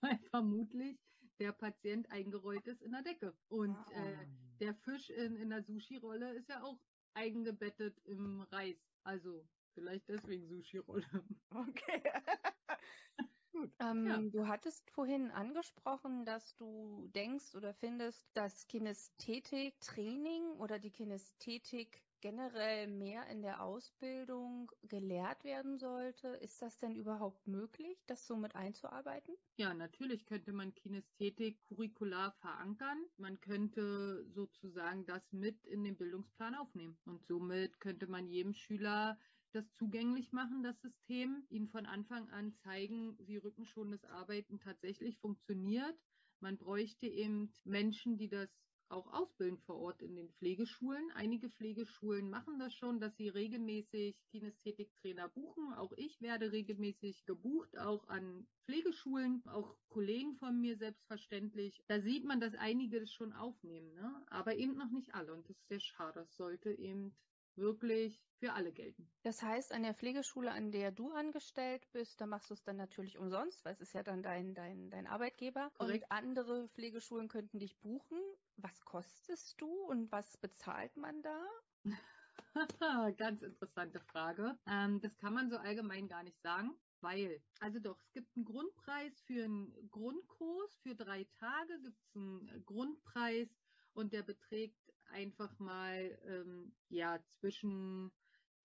[0.00, 0.98] weil vermutlich
[1.40, 3.34] der Patient eingerollt ist in der Decke.
[3.48, 3.90] Und ah.
[3.94, 4.26] äh,
[4.60, 6.78] der Fisch in, in der Sushi-Rolle ist ja auch
[7.14, 8.76] eingebettet im Reis.
[9.02, 11.06] Also Vielleicht deswegen Sushi-Rolle.
[11.50, 12.02] Okay.
[13.52, 13.70] Gut.
[13.80, 14.18] Ähm, ja.
[14.18, 22.86] Du hattest vorhin angesprochen, dass du denkst oder findest, dass Kinästhetik-Training oder die Kinästhetik generell
[22.86, 26.28] mehr in der Ausbildung gelehrt werden sollte.
[26.28, 29.34] Ist das denn überhaupt möglich, das so mit einzuarbeiten?
[29.58, 33.04] Ja, natürlich könnte man Kinästhetik curricular verankern.
[33.16, 36.98] Man könnte sozusagen das mit in den Bildungsplan aufnehmen.
[37.04, 39.18] Und somit könnte man jedem Schüler
[39.52, 45.96] das zugänglich machen, das System, ihnen von Anfang an zeigen, wie rückenschonendes Arbeiten tatsächlich funktioniert.
[46.40, 48.48] Man bräuchte eben Menschen, die das
[48.92, 51.10] auch ausbilden vor Ort in den Pflegeschulen.
[51.14, 55.72] Einige Pflegeschulen machen das schon, dass sie regelmäßig Kinästhetiktrainer buchen.
[55.74, 61.82] Auch ich werde regelmäßig gebucht, auch an Pflegeschulen, auch Kollegen von mir selbstverständlich.
[61.88, 64.24] Da sieht man, dass einige das schon aufnehmen, ne?
[64.28, 65.32] aber eben noch nicht alle.
[65.32, 66.20] Und das ist sehr schade.
[66.20, 67.16] Das sollte eben
[67.56, 69.08] wirklich für alle gelten.
[69.22, 72.76] Das heißt, an der Pflegeschule, an der du angestellt bist, da machst du es dann
[72.76, 75.70] natürlich umsonst, weil es ist ja dann dein, dein, dein Arbeitgeber.
[75.74, 76.04] Korrekt.
[76.04, 78.18] Und andere Pflegeschulen könnten dich buchen.
[78.56, 81.46] Was kostest du und was bezahlt man da?
[83.16, 84.58] Ganz interessante Frage.
[84.66, 86.74] Ähm, das kann man so allgemein gar nicht sagen.
[87.00, 90.78] Weil, also doch, es gibt einen Grundpreis für einen Grundkurs.
[90.82, 93.48] Für drei Tage gibt es einen Grundpreis
[93.92, 94.78] und der beträgt
[95.12, 98.10] einfach mal ähm, ja zwischen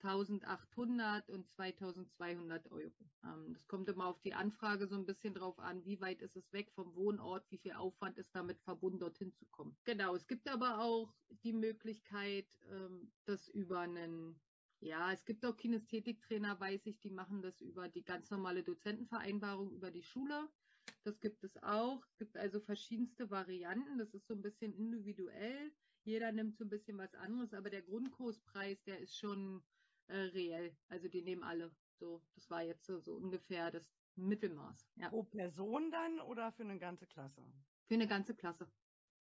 [0.03, 2.93] 1800 und 2200 Euro.
[3.23, 6.36] Ähm, das kommt immer auf die Anfrage so ein bisschen drauf an, wie weit ist
[6.36, 9.75] es weg vom Wohnort, wie viel Aufwand ist damit verbunden, dorthin zu kommen.
[9.86, 14.39] Genau, es gibt aber auch die Möglichkeit, ähm, das über einen
[14.79, 19.71] ja, es gibt auch Kinästhetiktrainer, weiß ich, die machen das über die ganz normale Dozentenvereinbarung
[19.71, 20.49] über die Schule.
[21.03, 22.05] Das gibt es auch.
[22.05, 23.97] Es gibt also verschiedenste Varianten.
[23.97, 25.71] Das ist so ein bisschen individuell.
[26.08, 29.62] Jeder nimmt so ein bisschen was anderes, aber der Grundkurspreis, der ist schon
[30.08, 30.74] äh, reell.
[30.88, 31.70] Also die nehmen alle.
[32.00, 34.88] So, das war jetzt so, so ungefähr das Mittelmaß.
[34.96, 35.10] Ja.
[35.10, 37.43] Pro Person dann oder für eine ganze Klasse?
[37.88, 38.72] Für eine ganze Klasse.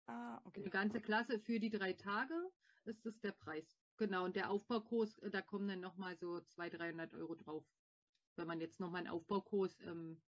[0.07, 0.61] Ah, Für okay.
[0.61, 2.53] eine ganze Klasse für die drei Tage
[2.85, 3.77] ist das der Preis.
[3.97, 7.65] Genau, und der Aufbaukurs, äh, da kommen dann nochmal so 200, 300 Euro drauf.
[8.37, 10.23] Wenn man jetzt nochmal einen Aufbaukurs, ähm,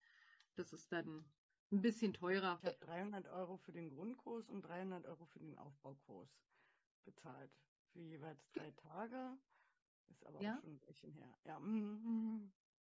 [0.57, 1.25] das ist dann
[1.71, 2.59] ein bisschen teurer.
[2.63, 6.48] Ich habe 300 Euro für den Grundkurs und 300 Euro für den Aufbaukurs
[7.09, 7.51] bezahlt.
[7.93, 9.39] Für jeweils drei Tage.
[10.11, 10.57] Ist aber Ja.
[10.57, 11.39] auch schon ein bisschen her.
[11.45, 11.59] Ja.
[11.61, 12.53] mhm.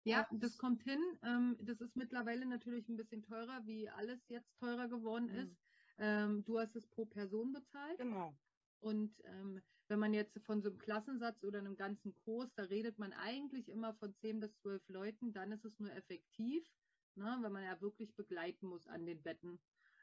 [0.05, 0.39] Ja, Ja.
[0.41, 1.01] das kommt hin.
[1.23, 5.35] Ähm, das ist mittlerweile natürlich ein bisschen teurer, wie alles jetzt teurer geworden Mhm.
[5.37, 5.57] ist.
[5.99, 7.99] Ähm, du hast es pro Person bezahlt.
[7.99, 8.33] Genau.
[8.81, 12.99] Und ähm, wenn man jetzt von so einem Klassensatz oder einem ganzen Kurs, da redet
[12.99, 16.65] man eigentlich immer von 10 bis 12 Leuten, dann ist es nur effektiv,
[17.17, 19.61] ne, wenn man ja wirklich begleiten muss an den Betten.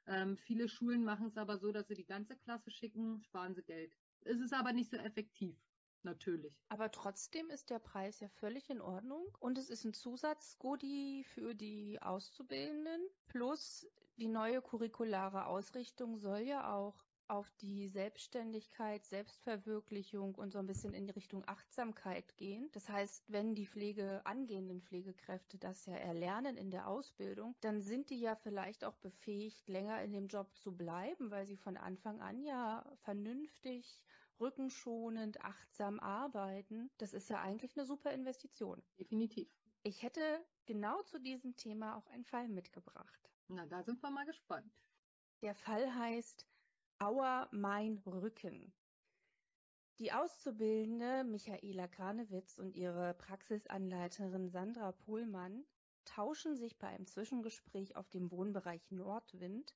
[0.08, 3.64] Ähm, viele Schulen machen es aber so, dass sie die ganze Klasse schicken, sparen sie
[3.64, 3.96] Geld.
[4.22, 5.58] Es ist aber nicht so effektiv,
[6.04, 6.54] natürlich.
[6.70, 11.56] Aber trotzdem ist der Preis ja völlig in Ordnung und es ist ein Zusatzgoodie für
[11.56, 13.02] die Auszubildenden.
[13.28, 13.88] Plus
[14.18, 20.94] die neue curriculare Ausrichtung soll ja auch auf die Selbstständigkeit, Selbstverwirklichung und so ein bisschen
[20.94, 22.70] in die Richtung Achtsamkeit gehen.
[22.74, 28.10] Das heißt, wenn die Pflege, angehenden Pflegekräfte das ja erlernen in der Ausbildung, dann sind
[28.10, 32.22] die ja vielleicht auch befähigt, länger in dem Job zu bleiben, weil sie von Anfang
[32.22, 34.04] an ja vernünftig
[34.40, 36.92] rückenschonend, achtsam arbeiten.
[36.98, 38.84] Das ist ja eigentlich eine super Investition.
[39.00, 39.50] Definitiv.
[39.84, 40.22] Ich hätte
[40.66, 43.32] genau zu diesem Thema auch einen Fall mitgebracht.
[43.48, 44.74] Na, da sind wir mal gespannt.
[45.42, 46.46] Der Fall heißt
[46.98, 48.74] Aua mein Rücken.
[50.00, 55.66] Die Auszubildende Michaela Kranewitz und ihre Praxisanleiterin Sandra Pohlmann
[56.06, 59.76] tauschen sich bei einem Zwischengespräch auf dem Wohnbereich Nordwind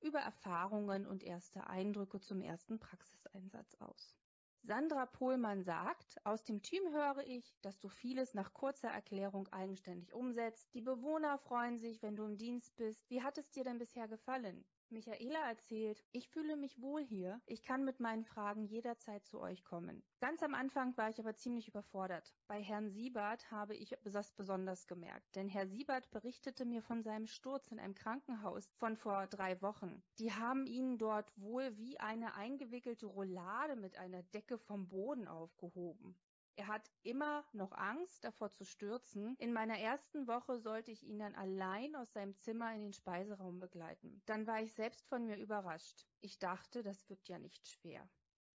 [0.00, 4.16] über Erfahrungen und erste Eindrücke zum ersten Praxiseinsatz aus.
[4.64, 10.12] Sandra Pohlmann sagt, aus dem Team höre ich, dass du vieles nach kurzer Erklärung eigenständig
[10.12, 10.74] umsetzt.
[10.74, 13.08] Die Bewohner freuen sich, wenn du im Dienst bist.
[13.08, 14.64] Wie hat es dir denn bisher gefallen?
[14.90, 17.40] Michaela erzählt, ich fühle mich wohl hier.
[17.46, 20.02] Ich kann mit meinen Fragen jederzeit zu euch kommen.
[20.20, 22.34] Ganz am Anfang war ich aber ziemlich überfordert.
[22.46, 27.26] Bei Herrn Siebert habe ich das besonders gemerkt, denn Herr Siebert berichtete mir von seinem
[27.26, 30.02] Sturz in einem Krankenhaus von vor drei Wochen.
[30.18, 36.16] Die haben ihn dort wohl wie eine eingewickelte Roulade mit einer Decke vom Boden aufgehoben.
[36.58, 39.36] Er hat immer noch Angst, davor zu stürzen.
[39.38, 43.60] In meiner ersten Woche sollte ich ihn dann allein aus seinem Zimmer in den Speiseraum
[43.60, 44.22] begleiten.
[44.24, 46.06] Dann war ich selbst von mir überrascht.
[46.22, 48.08] Ich dachte, das wird ja nicht schwer.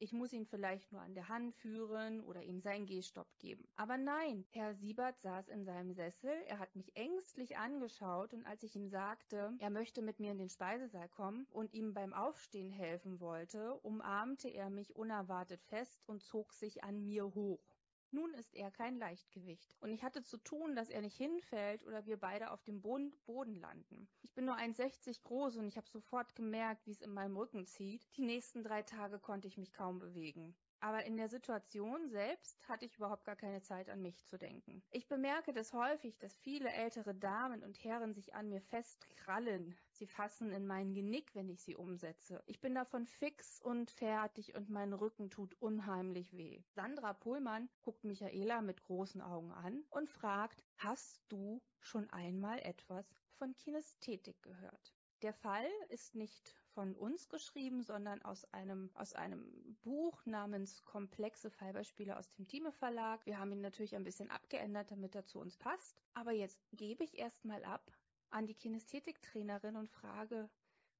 [0.02, 3.68] Ich muss ihn vielleicht nur an der Hand führen oder ihm seinen Gehstopp geben.
[3.76, 8.64] Aber nein, Herr Siebert saß in seinem Sessel, er hat mich ängstlich angeschaut und als
[8.64, 12.72] ich ihm sagte, er möchte mit mir in den Speisesaal kommen und ihm beim Aufstehen
[12.72, 17.69] helfen wollte, umarmte er mich unerwartet fest und zog sich an mir hoch.
[18.12, 19.76] Nun ist er kein Leichtgewicht.
[19.82, 23.56] Und ich hatte zu tun, dass er nicht hinfällt oder wir beide auf dem Boden,
[23.56, 24.10] landen.
[24.24, 27.66] Ich bin nur 1,60 groß und ich habe sofort gemerkt, wie es in meinem Rücken
[27.66, 28.08] zieht.
[28.18, 30.56] Die nächsten drei Tage konnte ich mich kaum bewegen.
[30.82, 34.82] Aber in der Situation selbst hatte ich überhaupt gar keine Zeit an mich zu denken.
[34.92, 39.78] Ich bemerke das häufig, dass viele ältere Damen und Herren sich an mir festkrallen.
[39.92, 42.42] Sie fassen in mein Genick, wenn ich sie umsetze.
[42.46, 46.64] Ich bin davon fix und fertig und mein Rücken tut unheimlich weh.
[46.70, 53.06] Sandra Pullmann guckt Michaela mit großen Augen an und fragt, hast du schon einmal etwas
[53.34, 54.94] von Kinästhetik gehört?
[55.22, 61.50] Der Fall ist nicht von uns geschrieben, sondern aus einem, aus einem Buch namens Komplexe
[61.50, 63.26] Fallbeispiele aus dem Thieme Verlag.
[63.26, 66.02] Wir haben ihn natürlich ein bisschen abgeändert, damit er zu uns passt.
[66.14, 67.92] Aber jetzt gebe ich erstmal ab
[68.30, 70.50] an die Kinästhetiktrainerin und frage,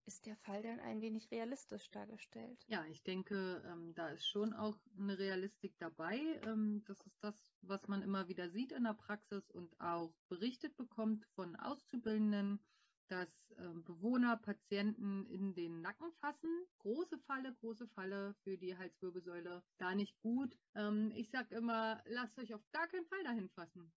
[0.06, 2.66] ist der Fall dann ein wenig realistisch dargestellt?
[2.68, 6.18] Ja, ich denke, ähm, da ist schon auch eine Realistik dabei.
[6.48, 10.76] Ähm, das ist das, was man immer wieder sieht in der Praxis und auch berichtet
[10.78, 12.60] bekommt von Auszubildenden,
[13.10, 16.50] dass ähm, Bewohner Patienten in den Nacken fassen.
[16.80, 19.64] Große Falle, große Falle für die Halswirbelsäule.
[19.78, 20.58] Gar nicht gut.
[20.76, 23.92] Ähm, ich sage immer, lasst euch auf gar keinen Fall dahin fassen.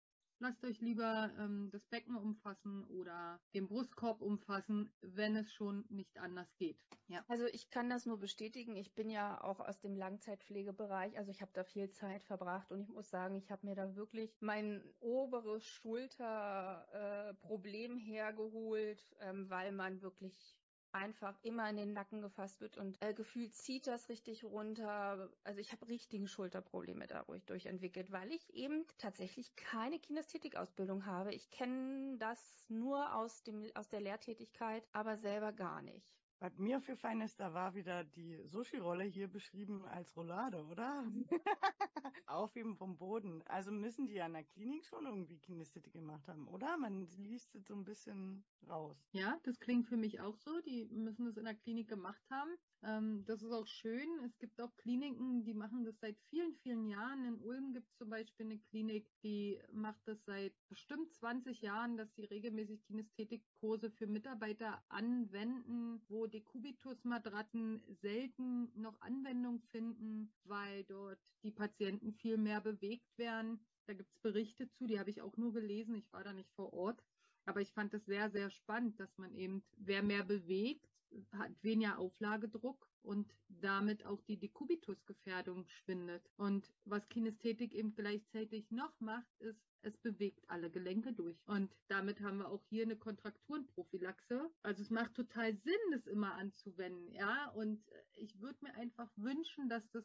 [0.42, 6.18] Lasst euch lieber ähm, das Becken umfassen oder den Brustkorb umfassen, wenn es schon nicht
[6.18, 6.82] anders geht.
[7.08, 7.22] Ja.
[7.28, 8.74] Also ich kann das nur bestätigen.
[8.74, 11.18] Ich bin ja auch aus dem Langzeitpflegebereich.
[11.18, 13.96] Also ich habe da viel Zeit verbracht und ich muss sagen, ich habe mir da
[13.96, 20.56] wirklich mein oberes Schulterproblem äh, hergeholt, ähm, weil man wirklich
[20.92, 25.30] einfach immer in den Nacken gefasst wird und äh, gefühlt zieht das richtig runter.
[25.44, 31.34] Also ich habe richtige Schulterprobleme dadurch durchentwickelt, weil ich eben tatsächlich keine Kinästhetikausbildung habe.
[31.34, 36.19] Ich kenne das nur aus dem aus der Lehrtätigkeit, aber selber gar nicht.
[36.42, 41.04] Was mir aufgefallen ist, da war wieder die Sushi-Rolle hier beschrieben als Roulade, oder?
[42.26, 43.42] Aufheben vom Boden.
[43.46, 46.78] Also müssen die ja in der Klinik schon irgendwie Kinästhetik gemacht haben, oder?
[46.78, 48.96] Man liest es so ein bisschen raus.
[49.12, 50.62] Ja, das klingt für mich auch so.
[50.62, 52.56] Die müssen das in der Klinik gemacht haben.
[52.82, 54.08] Ähm, das ist auch schön.
[54.24, 57.24] Es gibt auch Kliniken, die machen das seit vielen, vielen Jahren.
[57.26, 61.98] In Ulm gibt es zum Beispiel eine Klinik, die macht das seit bestimmt 20 Jahren,
[61.98, 71.18] dass sie regelmäßig Kinästhetikkurse für Mitarbeiter anwenden, wo Dekubitus-Matratzen selten noch Anwendung finden, weil dort
[71.42, 73.60] die Patienten viel mehr bewegt werden.
[73.86, 75.96] Da gibt es Berichte zu, die habe ich auch nur gelesen.
[75.96, 77.02] Ich war da nicht vor Ort.
[77.50, 80.86] Aber ich fand es sehr, sehr spannend, dass man eben, wer mehr bewegt,
[81.32, 86.30] hat weniger Auflagedruck und damit auch die Dekubitusgefährdung schwindet.
[86.36, 91.36] Und was Kinästhetik eben gleichzeitig noch macht, ist, es bewegt alle Gelenke durch.
[91.46, 94.48] Und damit haben wir auch hier eine Kontrakturenprophylaxe.
[94.62, 97.50] Also es macht total Sinn, das immer anzuwenden, ja.
[97.56, 97.82] Und
[98.12, 100.04] ich würde mir einfach wünschen, dass das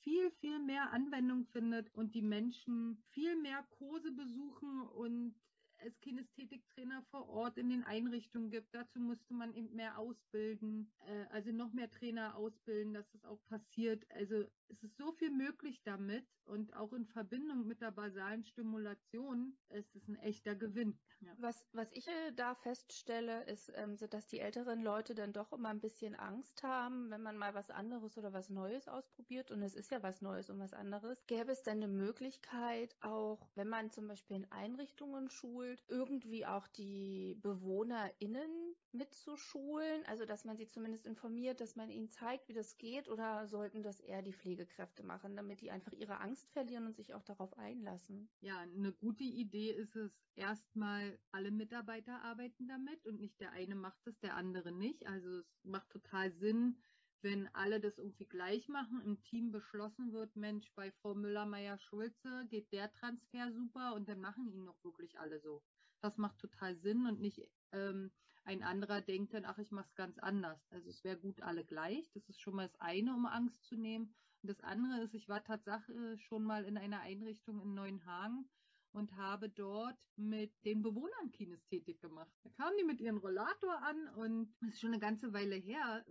[0.00, 5.36] viel, viel mehr Anwendung findet und die Menschen viel mehr Kurse besuchen und
[5.84, 8.74] es Kinästhetiktrainer vor Ort in den Einrichtungen gibt.
[8.74, 13.44] Dazu müsste man eben mehr ausbilden, äh, also noch mehr Trainer ausbilden, dass das auch
[13.46, 14.04] passiert.
[14.10, 19.56] Also es ist so viel möglich damit und auch in Verbindung mit der basalen Stimulation
[19.68, 20.98] ist es ein echter Gewinn.
[21.20, 21.32] Ja.
[21.38, 25.68] Was, was ich äh, da feststelle, ist, ähm, dass die älteren Leute dann doch immer
[25.68, 29.50] ein bisschen Angst haben, wenn man mal was anderes oder was Neues ausprobiert.
[29.50, 31.26] Und es ist ja was Neues und was anderes.
[31.26, 35.28] Gäbe es denn eine Möglichkeit, auch wenn man zum Beispiel in Einrichtungen
[35.70, 40.04] schult, irgendwie auch die BewohnerInnen mitzuschulen?
[40.06, 43.08] Also, dass man sie zumindest informiert, dass man ihnen zeigt, wie das geht?
[43.08, 47.14] Oder sollten das eher die Pflegekräfte machen, damit die einfach ihre Angst verlieren und sich
[47.14, 48.30] auch darauf einlassen?
[48.42, 53.74] Ja, eine gute Idee ist es, erstmal alle Mitarbeiter arbeiten damit und nicht der eine
[53.74, 55.06] macht es, der andere nicht.
[55.06, 56.80] Also es macht total Sinn,
[57.22, 62.72] wenn alle das irgendwie gleich machen, im Team beschlossen wird, Mensch, bei Frau Müller-Meyer-Schulze geht
[62.72, 65.62] der Transfer super und dann machen ihn noch wirklich alle so.
[66.00, 68.10] Das macht total Sinn und nicht ähm,
[68.44, 70.66] ein anderer denkt dann, ach, ich mache es ganz anders.
[70.70, 72.10] Also es wäre gut alle gleich.
[72.12, 74.14] Das ist schon mal das eine, um Angst zu nehmen.
[74.42, 78.48] Und das andere ist, ich war tatsächlich schon mal in einer Einrichtung in Neuenhagen
[78.92, 82.32] und habe dort mit den Bewohnern Kinästhetik gemacht.
[82.42, 86.04] Da kamen die mit ihrem Rollator an und das ist schon eine ganze Weile her.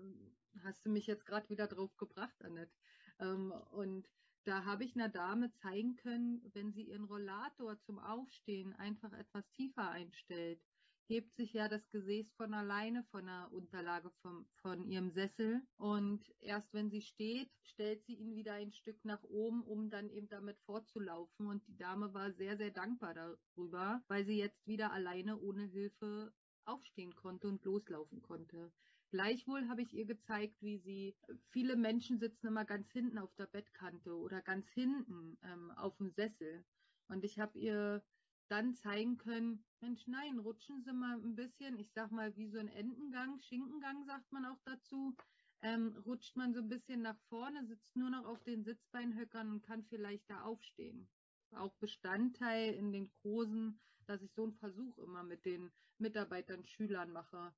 [0.63, 2.73] Hast du mich jetzt gerade wieder drauf gebracht, Annette?
[3.19, 4.07] Ähm, und
[4.45, 9.49] da habe ich einer Dame zeigen können, wenn sie ihren Rollator zum Aufstehen einfach etwas
[9.51, 10.61] tiefer einstellt,
[11.09, 15.61] hebt sich ja das Gesäß von alleine von der Unterlage vom, von ihrem Sessel.
[15.77, 20.09] Und erst wenn sie steht, stellt sie ihn wieder ein Stück nach oben, um dann
[20.09, 21.47] eben damit fortzulaufen.
[21.47, 26.31] Und die Dame war sehr, sehr dankbar darüber, weil sie jetzt wieder alleine ohne Hilfe
[26.65, 28.71] aufstehen konnte und loslaufen konnte.
[29.11, 31.15] Gleichwohl habe ich ihr gezeigt, wie sie,
[31.49, 36.11] viele Menschen sitzen immer ganz hinten auf der Bettkante oder ganz hinten ähm, auf dem
[36.11, 36.63] Sessel.
[37.07, 38.03] Und ich habe ihr
[38.49, 42.59] dann zeigen können, Mensch, nein, rutschen Sie mal ein bisschen, ich sag mal, wie so
[42.59, 45.15] ein Entengang, Schinkengang sagt man auch dazu,
[45.61, 49.63] ähm, rutscht man so ein bisschen nach vorne, sitzt nur noch auf den Sitzbeinhöckern und
[49.63, 51.07] kann vielleicht da aufstehen.
[51.51, 57.11] Auch Bestandteil in den Kursen, dass ich so einen Versuch immer mit den Mitarbeitern, Schülern
[57.11, 57.53] mache.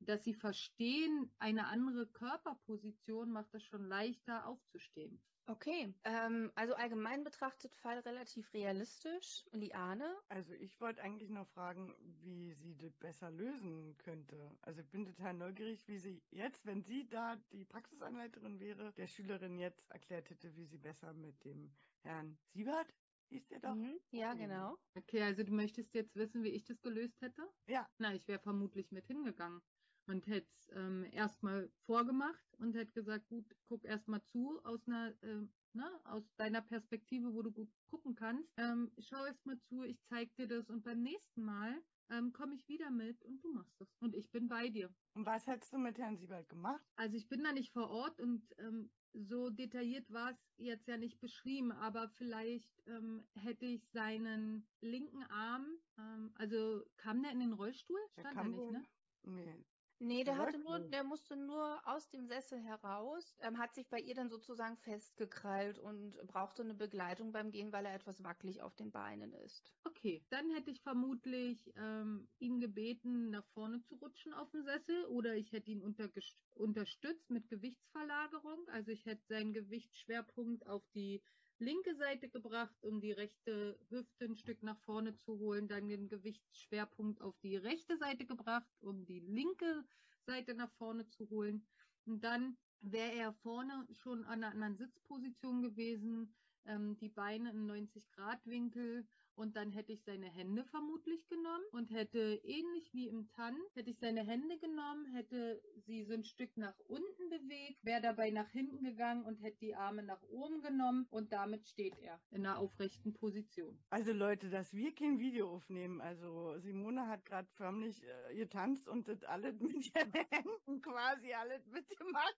[0.00, 5.22] Dass sie verstehen, eine andere Körperposition macht es schon leichter aufzustehen.
[5.46, 9.44] Okay, ähm, also allgemein betrachtet Fall relativ realistisch.
[9.50, 10.16] Liane?
[10.28, 14.56] Also ich wollte eigentlich noch fragen, wie sie das besser lösen könnte.
[14.62, 19.08] Also ich bin total neugierig, wie sie jetzt, wenn sie da die Praxisanleiterin wäre, der
[19.08, 22.94] Schülerin jetzt erklärt hätte, wie sie besser mit dem Herrn Siebert,
[23.30, 23.74] hieß der doch?
[23.74, 24.78] Mhm, ja, genau.
[24.94, 27.42] Okay, also du möchtest jetzt wissen, wie ich das gelöst hätte?
[27.66, 29.60] Ja, Na, ich wäre vermutlich mit hingegangen
[30.06, 35.14] und hätte es ähm, erstmal vorgemacht und hätte gesagt, gut, guck erstmal zu aus einer,
[35.22, 38.52] äh, ne, aus deiner Perspektive, wo du gut gucken kannst.
[38.56, 42.68] Ähm, schau erstmal zu, ich zeig dir das und beim nächsten Mal ähm, komme ich
[42.68, 43.88] wieder mit und du machst das.
[44.00, 44.92] Und ich bin bei dir.
[45.14, 46.84] und was hättest du mit Herrn Siebert gemacht?
[46.96, 50.96] Also ich bin da nicht vor Ort und ähm, so detailliert war es jetzt ja
[50.96, 55.66] nicht beschrieben, aber vielleicht ähm, hätte ich seinen linken Arm,
[55.98, 58.00] ähm, also kam der in den Rollstuhl?
[58.18, 58.84] Stand er nicht, ne?
[59.24, 59.64] Nee.
[60.04, 64.00] Nee, der hatte nur, der musste nur aus dem Sessel heraus, ähm, hat sich bei
[64.00, 68.74] ihr dann sozusagen festgekrallt und brauchte eine Begleitung beim Gehen, weil er etwas wackelig auf
[68.74, 69.72] den Beinen ist.
[69.84, 75.04] Okay, dann hätte ich vermutlich ähm, ihn gebeten, nach vorne zu rutschen auf dem Sessel
[75.04, 78.66] oder ich hätte ihn unterstützt mit Gewichtsverlagerung.
[78.70, 81.22] Also ich hätte seinen Gewichtsschwerpunkt auf die
[81.58, 86.08] linke Seite gebracht, um die rechte Hüfte ein Stück nach vorne zu holen, dann den
[86.08, 89.84] Gewichtsschwerpunkt auf die rechte Seite gebracht, um die linke
[90.26, 91.66] Seite nach vorne zu holen.
[92.04, 96.34] Und dann wäre er vorne schon an einer anderen Sitzposition gewesen,
[96.66, 102.40] ähm, die Beine in 90-Grad-Winkel und dann hätte ich seine Hände vermutlich genommen und hätte
[102.44, 106.78] ähnlich wie im Tann, hätte ich seine Hände genommen, hätte sie so ein Stück nach
[106.80, 111.32] unten bewegt, wäre dabei nach hinten gegangen und hätte die Arme nach oben genommen und
[111.32, 113.78] damit steht er in einer aufrechten Position.
[113.90, 116.00] Also Leute, dass wir kein Video aufnehmen.
[116.00, 121.66] Also Simone hat gerade förmlich äh, getanzt und das alles mit ihren Händen quasi alles
[121.66, 122.36] mitgemacht.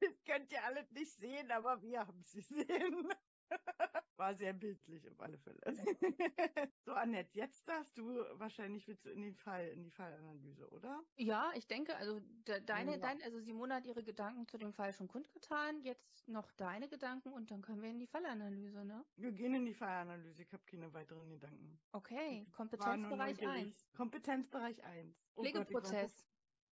[0.00, 3.12] Das könnt ihr alles nicht sehen, aber wir haben es gesehen.
[4.16, 5.60] War sehr bildlich auf alle Fälle.
[6.84, 11.04] so, Annette, jetzt darfst du wahrscheinlich willst du in den Fall, in die Fallanalyse, oder?
[11.16, 12.98] Ja, ich denke, also de deine, Ja.
[12.98, 17.32] dein, also Simone hat ihre Gedanken zu dem Fall schon kundgetan, jetzt noch deine Gedanken
[17.32, 19.04] und dann können wir in die Fallanalyse, ne?
[19.16, 20.42] Wir gehen in die Fallanalyse.
[20.42, 21.78] Ich habe keine weiteren Gedanken.
[21.92, 23.66] Okay, Kompetenzbereich neugierig.
[23.66, 23.92] 1.
[23.96, 25.16] Kompetenzbereich 1.
[25.36, 26.27] Oh Pflegeprozess.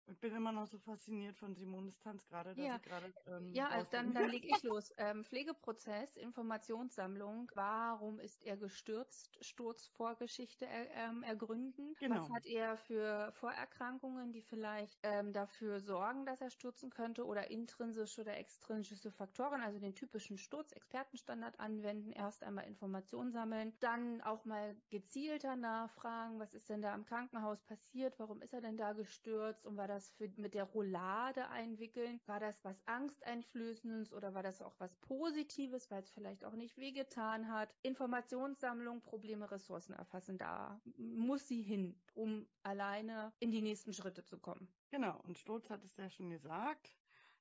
[0.06, 2.76] Ich bin immer noch so fasziniert von Simones Tanz gerade, dass Ja.
[2.76, 4.92] ich gerade ähm, Ja, also dann, dann leg ich los.
[4.96, 7.50] Ähm, Pflegeprozess, Informationssammlung.
[7.54, 9.44] Warum ist er gestürzt?
[9.44, 11.94] Sturzvorgeschichte ähm, ergründen.
[12.00, 12.16] Genau.
[12.16, 17.50] Was hat er für Vorerkrankungen, die vielleicht ähm, dafür sorgen, dass er stürzen könnte oder
[17.50, 22.12] intrinsische oder extrinsische Faktoren, also den typischen Sturz-Expertenstandard anwenden.
[22.12, 27.62] Erst einmal Informationen sammeln, dann auch mal gezielter nachfragen, was ist denn da im Krankenhaus
[27.64, 28.18] passiert?
[28.18, 29.66] Warum ist er denn da gestürzt?
[29.66, 32.20] Und war das für, mit der Roulade einwickeln?
[32.26, 36.78] War das was Angsteinflößendes oder war das auch was Positives, weil es vielleicht auch nicht
[36.78, 37.74] wehgetan hat?
[37.82, 44.38] Informationssammlung, Probleme, Ressourcen erfassen, da muss sie hin, um alleine in die nächsten Schritte zu
[44.38, 44.72] kommen.
[44.90, 46.96] Genau, und Sturz hat es ja schon gesagt.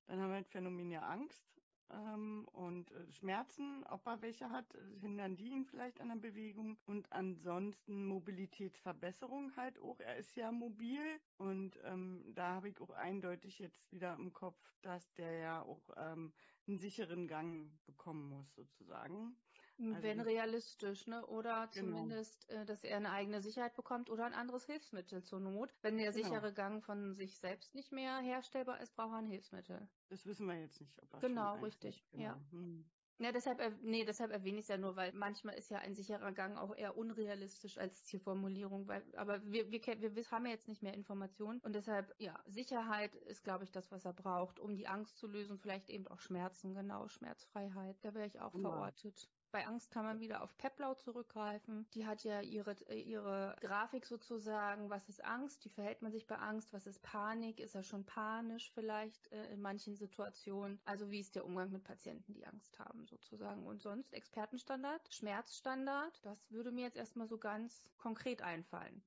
[0.07, 1.58] Dann haben wir das Phänomen ja Angst
[1.91, 6.15] ähm, und äh, Schmerzen, ob er welche hat, äh, hindern die ihn vielleicht an der
[6.15, 6.77] Bewegung.
[6.85, 9.99] Und ansonsten Mobilitätsverbesserung halt auch.
[9.99, 11.01] Er ist ja mobil
[11.37, 15.89] und ähm, da habe ich auch eindeutig jetzt wieder im Kopf, dass der ja auch
[15.97, 16.33] ähm,
[16.67, 19.35] einen sicheren Gang bekommen muss, sozusagen.
[19.79, 21.25] Also Wenn realistisch, ne?
[21.27, 21.95] Oder Genau.
[21.95, 25.73] zumindest, äh, dass er eine eigene Sicherheit bekommt oder ein anderes Hilfsmittel zur Not.
[25.81, 26.23] Wenn der Genau.
[26.27, 29.87] sichere Gang von sich selbst nicht mehr herstellbar ist, braucht er ein Hilfsmittel.
[30.09, 32.19] Das wissen wir jetzt nicht, ob Genau, richtig, hat.
[32.19, 32.33] ja.
[32.33, 32.45] Genau.
[32.51, 32.89] Hm.
[33.21, 36.31] Ja, deshalb, nee, deshalb erwähne ich es ja nur, weil manchmal ist ja ein sicherer
[36.31, 39.81] Gang auch eher unrealistisch als Zielformulierung, weil, aber wir, wir,
[40.15, 43.91] wir, haben ja jetzt nicht mehr Informationen und deshalb, ja, Sicherheit ist, glaube ich, das,
[43.91, 48.13] was er braucht, um die Angst zu lösen, vielleicht eben auch Schmerzen, genau, Schmerzfreiheit, da
[48.13, 48.69] wäre ich auch Genau.
[48.69, 49.29] verortet.
[49.51, 51.87] Bei Angst kann man wieder auf Peplau zurückgreifen.
[51.93, 54.91] Die hat ja ihre, ihre Grafik sozusagen.
[54.91, 55.65] Was ist Angst?
[55.65, 56.71] Wie verhält man sich bei Angst?
[56.71, 57.59] Was ist Panik?
[57.59, 60.79] Ist er schon panisch vielleicht äh, in manchen Situationen?
[60.85, 63.65] Also wie ist der Umgang mit Patienten, die Angst haben sozusagen?
[63.65, 66.23] Und sonst Expertenstandard, Schmerzstandard.
[66.23, 69.03] Das würde mir jetzt erstmal so ganz konkret einfallen.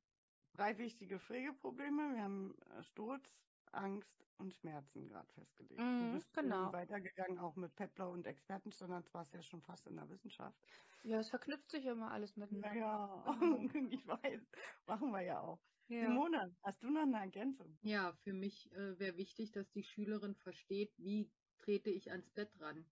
[0.54, 2.14] Drei wichtige Pflegeprobleme.
[2.14, 3.30] Wir haben äh, Sturz,
[3.74, 5.80] Angst und Schmerzen gerade festgelegt.
[5.80, 6.72] Mhm, du bist genau.
[6.72, 10.58] weitergegangen, auch mit Peplau und Expertenstandards war es ja schon fast in der Wissenschaft.
[11.04, 12.70] Ja, es verknüpft sich ja immer alles miteinander.
[12.70, 13.24] Naja,
[13.90, 14.40] ich weiß,
[14.86, 15.58] machen wir ja auch.
[15.88, 16.06] Ja.
[16.06, 17.76] Simone, hast du noch eine Ergänzung?
[17.82, 22.50] Ja, für mich äh, wäre wichtig, dass die Schülerin versteht, wie trete ich ans Bett
[22.60, 22.84] ran.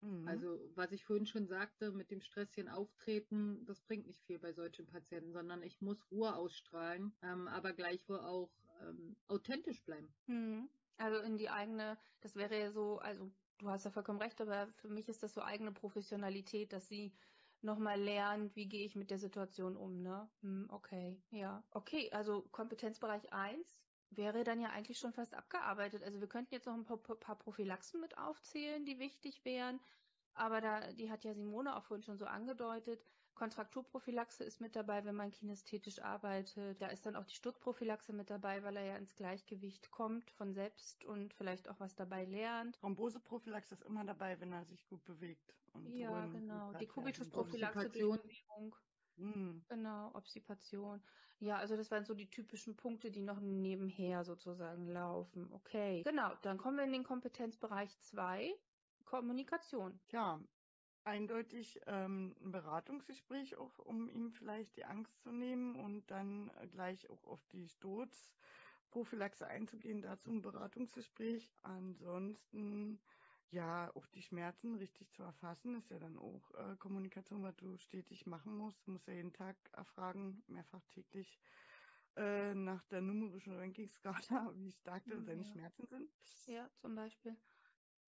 [0.00, 0.26] Mhm.
[0.26, 4.52] Also, was ich vorhin schon sagte, mit dem Stresschen auftreten, das bringt nicht viel bei
[4.52, 8.50] solchen Patienten, sondern ich muss Ruhe ausstrahlen, ähm, aber gleichwohl auch
[8.80, 10.12] ähm, authentisch bleiben.
[10.26, 10.68] Hm.
[10.98, 14.68] Also in die eigene, das wäre ja so, also du hast ja vollkommen recht, aber
[14.74, 17.12] für mich ist das so eigene Professionalität, dass sie
[17.62, 20.28] nochmal lernt, wie gehe ich mit der Situation um, ne?
[20.42, 21.62] Hm, okay, ja.
[21.70, 23.78] Okay, also Kompetenzbereich 1
[24.10, 26.02] wäre dann ja eigentlich schon fast abgearbeitet.
[26.02, 29.80] Also wir könnten jetzt noch ein paar, paar Prophylaxen mit aufzählen, die wichtig wären.
[30.34, 33.04] Aber da, die hat ja Simone auch vorhin schon so angedeutet.
[33.40, 36.82] Kontrakturprophylaxe ist mit dabei, wenn man kinästhetisch arbeitet.
[36.82, 40.52] Da ist dann auch die Sturzprophylaxe mit dabei, weil er ja ins Gleichgewicht kommt von
[40.52, 42.76] selbst und vielleicht auch was dabei lernt.
[42.80, 45.54] Thromboseprophylaxe ist immer dabei, wenn er sich gut bewegt.
[45.86, 46.74] ja, genau.
[46.74, 48.76] Die Kubitusprophylaxe durch Bewegung.
[49.70, 51.00] Genau, Obstipation.
[51.38, 55.50] Ja, also das waren so die typischen Punkte, die noch nebenher sozusagen laufen.
[55.54, 56.34] Okay, genau.
[56.42, 58.52] Dann kommen wir in den Kompetenzbereich 2,
[59.06, 59.98] Kommunikation.
[60.12, 60.38] Ja,
[61.04, 67.08] eindeutig ähm, ein Beratungsgespräch auch, um ihm vielleicht die Angst zu nehmen und dann gleich
[67.10, 71.52] auch auf die Sturzprophylaxe einzugehen, dazu ein Beratungsgespräch.
[71.62, 73.00] Ansonsten
[73.50, 77.76] ja, auch die Schmerzen richtig zu erfassen, ist ja dann auch äh, Kommunikation, was du
[77.78, 78.86] stetig machen musst.
[78.86, 81.40] Du musst ja jeden Tag erfragen, mehrfach täglich,
[82.16, 85.52] äh, nach der numerischen Rankingskala, wie stark denn seine ja.
[85.52, 86.10] Schmerzen sind.
[86.46, 87.36] Ja, zum Beispiel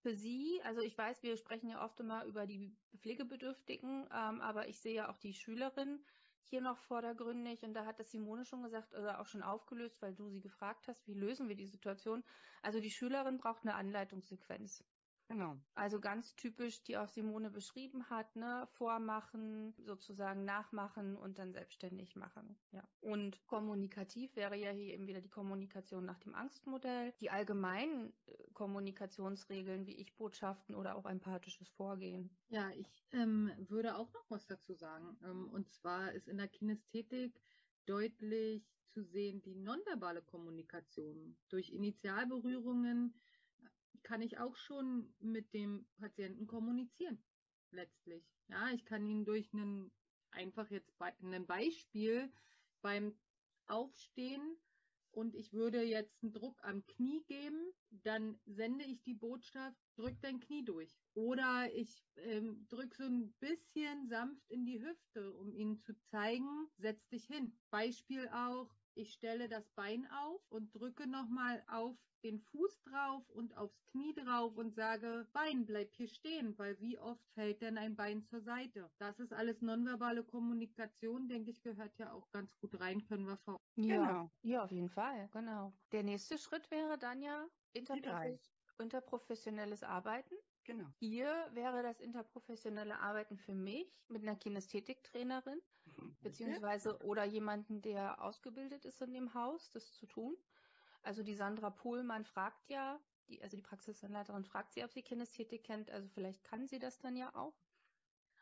[0.03, 4.67] für Sie, also ich weiß, wir sprechen ja oft immer über die Pflegebedürftigen, ähm, aber
[4.67, 6.03] ich sehe ja auch die Schülerin
[6.43, 10.13] hier noch vordergründig und da hat das Simone schon gesagt oder auch schon aufgelöst, weil
[10.13, 12.23] du sie gefragt hast, wie lösen wir die Situation.
[12.61, 14.83] Also die Schülerin braucht eine Anleitungssequenz.
[15.27, 15.57] Genau.
[15.73, 22.15] Also ganz typisch, die auch Simone beschrieben hat, ne, vormachen, sozusagen nachmachen und dann selbstständig
[22.15, 22.57] machen.
[22.71, 22.83] Ja.
[22.99, 28.33] Und kommunikativ wäre ja hier eben wieder die Kommunikation nach dem Angstmodell, die allgemeinen äh,
[28.53, 32.29] Kommunikationsregeln wie Ich-Botschaften oder auch empathisches Vorgehen.
[32.49, 35.17] Ja, ich ähm, würde auch noch was dazu sagen.
[35.23, 37.41] Ähm, und zwar ist in der Kinästhetik
[37.85, 43.19] deutlich zu sehen die nonverbale Kommunikation durch Initialberührungen
[44.03, 47.23] kann ich auch schon mit dem Patienten kommunizieren,
[47.71, 48.23] letztlich.
[48.47, 49.91] Ja, ich kann ihn durch einen,
[50.31, 52.31] einfach jetzt bei, ein Beispiel
[52.81, 53.17] beim
[53.67, 54.57] Aufstehen
[55.11, 60.19] und ich würde jetzt einen Druck am Knie geben, dann sende ich die Botschaft, drück
[60.21, 60.97] dein Knie durch.
[61.13, 66.67] Oder ich ähm, drück so ein bisschen sanft in die Hüfte, um ihnen zu zeigen,
[66.77, 67.55] setz dich hin.
[67.69, 73.55] Beispiel auch, ich stelle das Bein auf und drücke nochmal auf den Fuß drauf und
[73.57, 77.95] aufs Knie drauf und sage, Bein, bleib hier stehen, weil wie oft fällt denn ein
[77.95, 78.89] Bein zur Seite?
[78.97, 83.37] Das ist alles nonverbale Kommunikation, denke ich, gehört ja auch ganz gut rein, können wir
[83.37, 83.59] vor.
[83.75, 84.31] Ja, genau.
[84.41, 85.73] ja, auf jeden Fall, genau.
[85.91, 90.35] Der nächste Schritt wäre dann ja interprofes interprofessionelles Arbeiten.
[90.65, 90.87] Genau.
[90.99, 95.59] Hier wäre das interprofessionelle Arbeiten für mich mit einer Kinästhetiktrainerin.
[96.21, 100.35] Beziehungsweise oder jemanden, der ausgebildet ist in dem Haus, das zu tun.
[101.01, 105.63] Also die Sandra Pohlmann fragt ja, die, also die Praxisanleiterin fragt sie, ob sie Kinästhetik
[105.63, 107.55] kennt, also vielleicht kann sie das dann ja auch.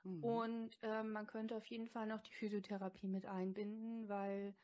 [0.04, 0.24] Mhm.
[0.24, 4.56] Und ähm, man könnte auf jeden Fall noch die Physiotherapie mit einbinden, weil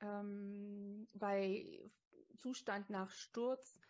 [0.00, 1.90] ähm, bei
[2.36, 3.80] Zustand nach Sturz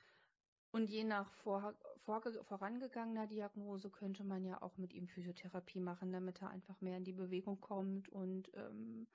[0.73, 6.13] und je nach vor, vor, vorangegangener Diagnose könnte man ja auch mit ihm Physiotherapie machen,
[6.13, 9.07] damit er einfach mehr in die Bewegung kommt und ähm,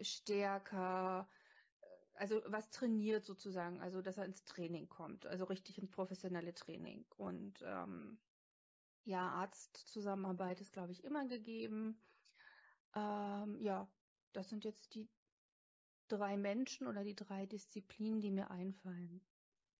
[0.00, 1.28] stärker
[2.18, 7.04] also was trainiert sozusagen, also dass er ins Training kommt, also richtig ins professionelle Training.
[7.16, 8.18] Und ähm,
[9.04, 12.00] ja, Arztzusammenarbeit ist, glaube ich, immer gegeben.
[12.94, 13.88] Ähm, ja,
[14.32, 15.08] das sind jetzt die
[16.08, 19.20] drei Menschen oder die drei Disziplinen, die mir einfallen.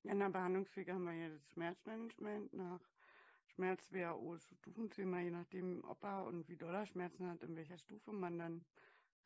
[0.08, 2.52] In der Behandlungspflege haben wir ja das Schmerzmanagement.
[2.52, 2.80] Nach
[3.46, 7.78] Schmerz WHO Stufenthema, je nachdem, ob er und wie doll er Schmerzen hat, in welcher
[7.78, 8.64] Stufe man dann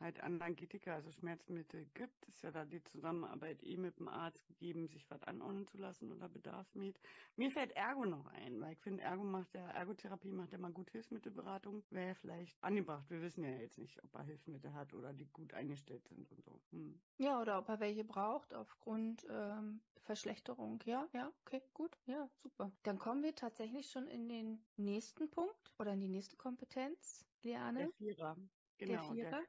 [0.00, 4.88] halt Analgetika, also Schmerzmittel gibt, ist ja da die Zusammenarbeit eh mit dem Arzt gegeben,
[4.88, 6.98] sich was anordnen zu lassen oder Bedarfsmed.
[7.36, 10.72] Mir fällt Ergo noch ein, weil ich finde, Ergo macht ja, Ergotherapie macht ja mal
[10.72, 13.08] gut Hilfsmittelberatung, wäre ja vielleicht angebracht.
[13.10, 16.44] Wir wissen ja jetzt nicht, ob er Hilfsmittel hat oder die gut eingestellt sind und
[16.44, 16.60] so.
[16.70, 17.00] Hm.
[17.18, 20.80] Ja, oder ob er welche braucht aufgrund ähm, Verschlechterung.
[20.86, 22.72] Ja, ja, okay, gut, ja, super.
[22.82, 27.78] Dann kommen wir tatsächlich schon in den nächsten Punkt oder in die nächste Kompetenz, Liane.
[27.78, 28.36] Der Vierer.
[28.78, 29.30] Genau, der Vierer.
[29.30, 29.46] Der,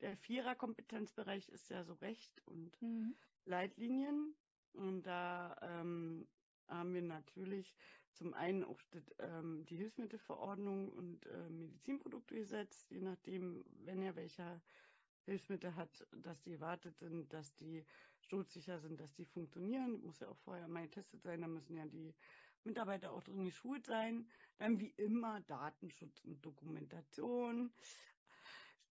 [0.00, 3.14] der Vierer-Kompetenzbereich ist ja so Recht und mhm.
[3.44, 4.34] Leitlinien.
[4.72, 6.26] Und da ähm,
[6.68, 7.74] haben wir natürlich
[8.12, 14.60] zum einen auch das, ähm, die Hilfsmittelverordnung und äh, Medizinproduktegesetz, je nachdem, wenn er welcher
[15.24, 17.84] Hilfsmittel hat, dass die wartet sind, dass die
[18.20, 20.02] sturzsicher sind, dass die funktionieren.
[20.02, 22.14] Muss ja auch vorher mal getestet sein, da müssen ja die
[22.64, 24.28] Mitarbeiter auch drin geschult sein.
[24.58, 27.72] Dann wie immer Datenschutz und Dokumentation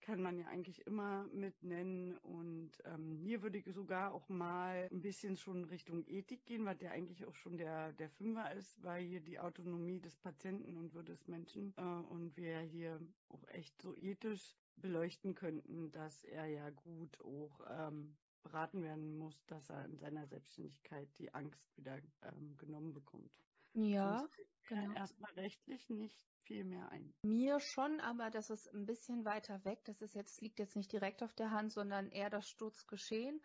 [0.10, 2.18] kann man ja eigentlich immer mit nennen.
[2.18, 6.82] Und ähm, hier würde ich sogar auch mal ein bisschen schon Richtung Ethik gehen, was
[6.82, 10.96] ja eigentlich auch schon der, der Fünfer ist, weil hier die Autonomie des Patienten und
[10.96, 13.00] Würde des Menschen äh, und wir hier
[13.30, 19.46] auch echt so ethisch beleuchten könnten, dass er ja gut auch ähm, beraten werden muss,
[19.46, 23.32] dass er in seiner Selbstständigkeit die Angst wieder ähm, genommen bekommt.
[23.74, 24.28] Ja,
[24.70, 24.94] genau.
[24.94, 27.14] Erstmal rechtlich nicht viel mehr ein.
[27.24, 29.84] Mir schon, aber das ist ein bisschen weiter weg.
[29.86, 33.42] Das ist jetzt, liegt jetzt nicht direkt auf der Hand, sondern eher das Sturzgeschehen.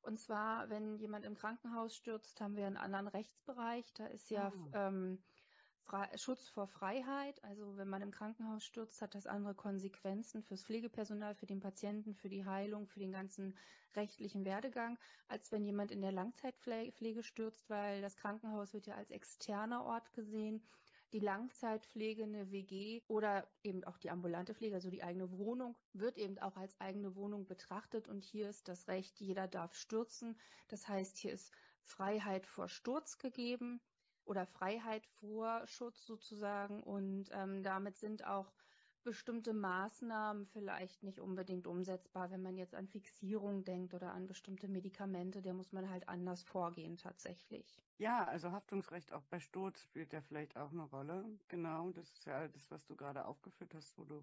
[0.00, 3.92] Und zwar, wenn jemand im Krankenhaus stürzt, haben wir einen anderen Rechtsbereich.
[3.94, 4.70] Da ist ja oh.
[4.72, 5.22] ähm,
[6.16, 7.42] Schutz vor Freiheit.
[7.44, 12.14] Also wenn man im Krankenhaus stürzt, hat das andere Konsequenzen fürs Pflegepersonal, für den Patienten,
[12.14, 13.56] für die Heilung, für den ganzen
[13.96, 19.10] rechtlichen Werdegang, als wenn jemand in der Langzeitpflege stürzt, weil das Krankenhaus wird ja als
[19.10, 20.62] externer Ort gesehen.
[21.14, 26.18] Die Langzeitpflege, eine WG oder eben auch die ambulante Pflege, also die eigene Wohnung, wird
[26.18, 28.08] eben auch als eigene Wohnung betrachtet.
[28.08, 30.38] Und hier ist das Recht, jeder darf stürzen.
[30.68, 33.80] Das heißt, hier ist Freiheit vor Sturz gegeben
[34.28, 36.82] oder Freiheit vor Schutz sozusagen.
[36.82, 38.52] Und ähm, damit sind auch
[39.02, 44.68] bestimmte Maßnahmen vielleicht nicht unbedingt umsetzbar, wenn man jetzt an Fixierung denkt oder an bestimmte
[44.68, 47.80] Medikamente, der muss man halt anders vorgehen tatsächlich.
[47.98, 51.24] Ja, also Haftungsrecht auch bei Sturz spielt ja vielleicht auch eine Rolle.
[51.48, 54.22] Genau, das ist ja das, was du gerade aufgeführt hast, wo du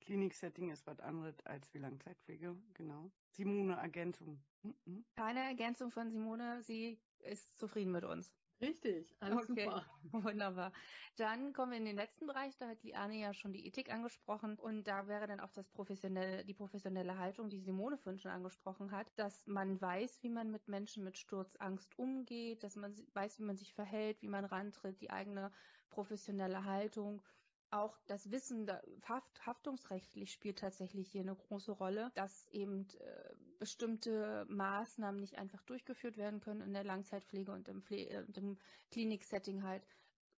[0.00, 3.10] Kliniksetting ist was anderes als wie Langzeitpflege, genau.
[3.32, 4.38] Simone Ergänzung.
[4.62, 5.04] Mhm.
[5.16, 8.32] Keine Ergänzung von Simone, sie ist zufrieden mit uns.
[8.60, 9.64] Richtig, alles okay.
[9.64, 9.86] super.
[10.12, 10.72] Wunderbar.
[11.16, 14.58] Dann kommen wir in den letzten Bereich, da hat Liane ja schon die Ethik angesprochen
[14.58, 18.90] und da wäre dann auch das professionelle, die professionelle Haltung, die Simone vorhin schon angesprochen
[18.92, 23.44] hat, dass man weiß, wie man mit Menschen mit Sturzangst umgeht, dass man weiß, wie
[23.44, 25.52] man sich verhält, wie man rantritt, die eigene
[25.88, 27.22] professionelle Haltung
[27.72, 28.70] auch das Wissen
[29.02, 35.62] haft, haftungsrechtlich spielt tatsächlich hier eine große Rolle, dass eben äh, bestimmte Maßnahmen nicht einfach
[35.62, 38.58] durchgeführt werden können in der Langzeitpflege und im, Pfle äh, im
[38.90, 39.82] Kliniksetting halt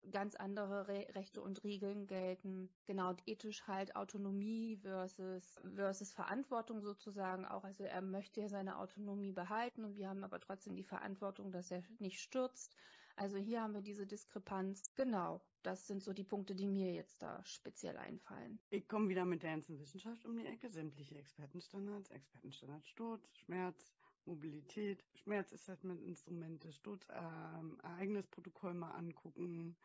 [0.10, 2.70] ganz andere Re Rechte und Regeln gelten.
[2.86, 7.64] Genau, ethisch halt Autonomie versus, versus Verantwortung sozusagen auch.
[7.64, 11.70] Also er möchte ja seine Autonomie behalten und wir haben aber trotzdem die Verantwortung, dass
[11.72, 12.76] er nicht stürzt.
[13.16, 14.84] Also hier haben wir diese Diskrepanz.
[14.95, 18.59] Genau, das sind so die Punkte, die mir jetzt da speziell einfallen.
[18.70, 23.93] Ich komme wieder mit der ganzen Wissenschaft um die Ecke, sämtliche Expertenstandards, Expertenstandard Sturz, Schmerz,
[24.26, 29.76] Mobilität, Schmerzassessment-Instrumente, Sturz, ähm, Ereignisprotokoll mal angucken,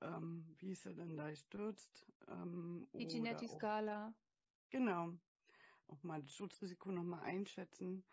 [0.00, 2.06] ähm, wie es er denn da stürzt.
[2.28, 4.14] Ähm, die Genetti-Skala.
[4.70, 5.12] Genau.
[5.88, 8.04] Auch mal das Schutzrisiko nochmal einschätzen.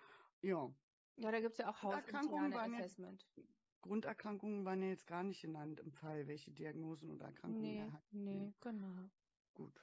[0.42, 0.72] Ja.
[1.18, 3.26] Ja, da gibt es ja auch hausinterne Assessment.
[3.36, 3.55] Jetzt,
[3.86, 7.94] Grunderkrankungen waren ja jetzt gar nicht genannt im Fall, welche Diagnosen oder Erkrankungen nee, er
[7.94, 8.04] hat.
[8.12, 9.10] Nee, genau.
[9.54, 9.80] Gut.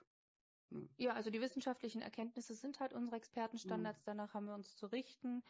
[0.70, 0.88] Hm.
[0.98, 4.04] Ja, also die wissenschaftlichen Erkenntnisse sind halt unsere Expertenstandards, hm.
[4.06, 5.42] danach haben wir uns zu richten.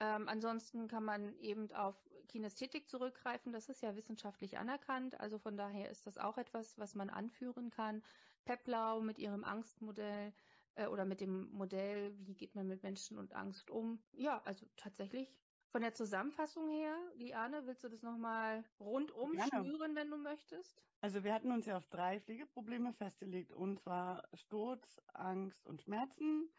[0.00, 1.94] Ähm, ansonsten kann man eben auf
[2.28, 6.94] Kinästhetik zurückgreifen, das ist ja wissenschaftlich anerkannt, also von daher ist das auch etwas, was
[6.94, 8.02] man anführen kann.
[8.46, 10.32] Peplau mit ihrem Angstmodell
[10.76, 14.02] äh, oder mit dem Modell, wie geht man mit Menschen und Angst um.
[14.12, 15.28] Ja, also tatsächlich
[15.72, 19.48] von der Zusammenfassung her, Liane, willst du das nochmal rundum Gerne.
[19.48, 20.82] schnüren, wenn du möchtest?
[21.00, 26.50] Also wir hatten uns ja auf drei Pflegeprobleme festgelegt, und zwar Sturz, Angst und Schmerzen.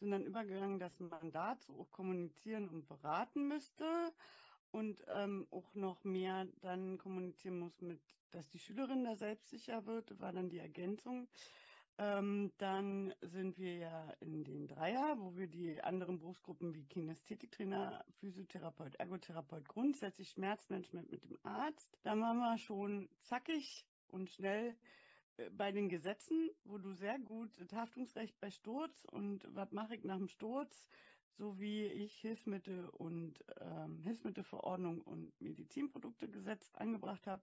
[0.00, 4.12] Sind dann übergegangen, dass man dazu auch kommunizieren und beraten müsste
[4.70, 8.00] und ähm, auch noch mehr dann kommunizieren muss mit,
[8.30, 11.28] dass die Schülerin da selbstsicher wird, war dann die Ergänzung.
[11.98, 18.04] Ähm, dann sind wir ja in den Dreier, wo wir die anderen Berufsgruppen wie Kinästhetiktrainer,
[18.18, 21.98] Physiotherapeut, Ergotherapeut, grundsätzlich Schmerzmanagement mit dem Arzt.
[22.02, 24.74] Da waren wir schon zackig und schnell
[25.36, 29.94] äh, bei den Gesetzen, wo du sehr gut das Haftungsrecht bei Sturz und was mache
[29.94, 30.88] ich nach dem Sturz,
[31.36, 37.42] sowie ich Hilfsmittel und ähm, Hilfsmittelverordnung und Medizinproduktegesetz angebracht habe.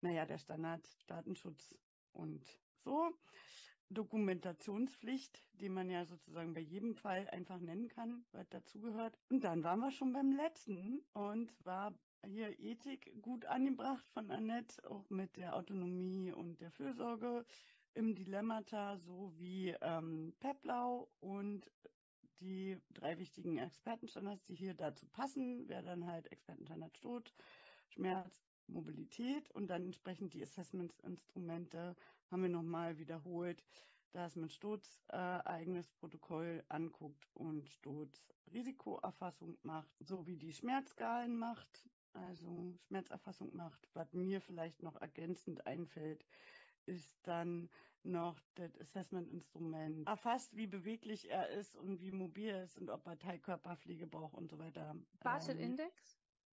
[0.00, 1.74] Naja, der Standard Datenschutz
[2.12, 2.44] und
[2.84, 3.12] so.
[3.90, 9.18] Dokumentationspflicht, die man ja sozusagen bei jedem Fall einfach nennen kann, was dazugehört.
[9.30, 11.94] Und dann waren wir schon beim letzten und war
[12.26, 17.44] hier Ethik gut angebracht von Annette, auch mit der Autonomie und der Fürsorge
[17.94, 21.70] im Dilemmata sowie ähm, Peplau und
[22.40, 27.34] die drei wichtigen Expertenstandards, die hier dazu passen, wäre dann halt Expertenstandard Tod,
[27.88, 31.96] Schmerz, Mobilität und dann entsprechend die Assessmentsinstrumente
[32.30, 33.64] haben wir nochmal wiederholt,
[34.12, 41.88] dass man Sturz äh, eigenes Protokoll anguckt und Sturz Risikoerfassung macht, sowie die Schmerzskalen macht,
[42.14, 43.88] also Schmerzerfassung macht.
[43.94, 46.24] Was mir vielleicht noch ergänzend einfällt,
[46.86, 47.68] ist dann
[48.02, 53.06] noch das Assessment-Instrument erfasst, wie beweglich er ist und wie mobil er ist und ob
[53.06, 54.96] er Teilkörperpflege braucht und so weiter.
[55.20, 55.76] Bartel Ähm?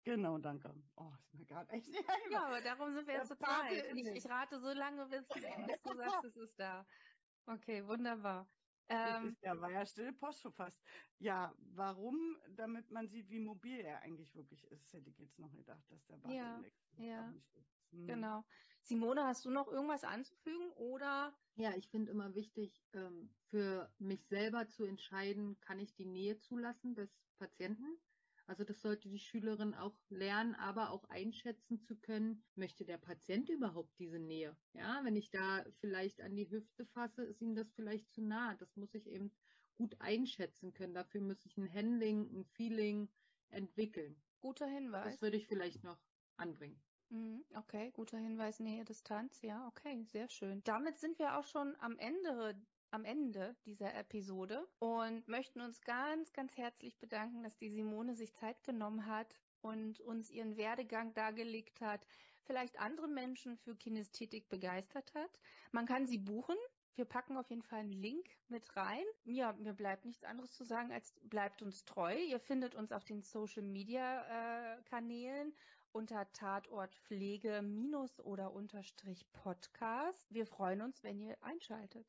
[0.03, 0.73] Genau, danke.
[0.95, 3.85] Oh, ist mir gerade echt nicht Ja, aber darum sind wir jetzt zweit.
[3.93, 5.27] Ich, ich rate so lange, bis,
[5.65, 6.85] bis du sagst, es ist da.
[7.45, 8.47] Okay, wunderbar.
[9.01, 10.81] Das Ähm, ist ja, war ja stille Post schon fast.
[11.19, 12.37] Ja, warum?
[12.49, 16.05] Damit man sieht, wie mobil er eigentlich wirklich ist, hätte ich jetzt noch gedacht, dass
[16.05, 16.63] der Bartel Ja,
[16.97, 17.27] ja.
[17.27, 17.77] auch nicht ist.
[17.91, 18.07] Hm.
[18.07, 18.43] genau.
[18.81, 21.37] Simone, hast du noch irgendwas anzufügen oder?
[21.55, 26.37] Ja, ich finde immer wichtig, ähm, für mich selber zu entscheiden, kann ich die Nähe
[26.37, 27.99] zulassen des Patienten?
[28.49, 33.47] Also das sollte die Schülerin auch lernen, aber auch einschätzen zu können, möchte der Patient
[33.47, 34.57] überhaupt diese Nähe?
[34.73, 38.55] Ja, wenn ich da vielleicht an die Hüfte fasse, ist ihm das vielleicht zu nah.
[38.55, 39.31] Das muss ich eben
[39.77, 40.95] gut einschätzen können.
[40.95, 43.07] Dafür muss ich ein Handling, ein Feeling
[43.49, 44.15] entwickeln.
[44.41, 45.13] Guter Hinweis.
[45.13, 45.99] Das würde ich vielleicht noch
[46.37, 46.81] anbringen.
[47.09, 49.43] Mhm, Okay, guter Hinweis, Nähe, Distanz.
[49.43, 50.61] Ja, okay, sehr schön.
[50.63, 52.55] Damit sind wir auch schon am Ende,
[52.91, 58.33] am Ende dieser Episode und möchten uns ganz, ganz herzlich bedanken, dass die Simone sich
[58.33, 62.05] Zeit genommen hat und uns ihren Werdegang dargelegt hat,
[62.43, 65.39] vielleicht andere Menschen für Kinästhetik begeistert hat.
[65.71, 66.55] Man kann sie buchen.
[66.95, 69.05] Wir packen auf jeden Fall einen Link mit rein.
[69.23, 72.15] Ja, mir bleibt nichts anderes zu sagen, als bleibt uns treu.
[72.15, 75.53] Ihr findet uns auf den Social Media äh, Kanälen
[75.91, 80.33] unter Tatort Pflege minus oder unterstrich Podcast.
[80.33, 82.05] Wir freuen uns, wenn ihr einschaltet.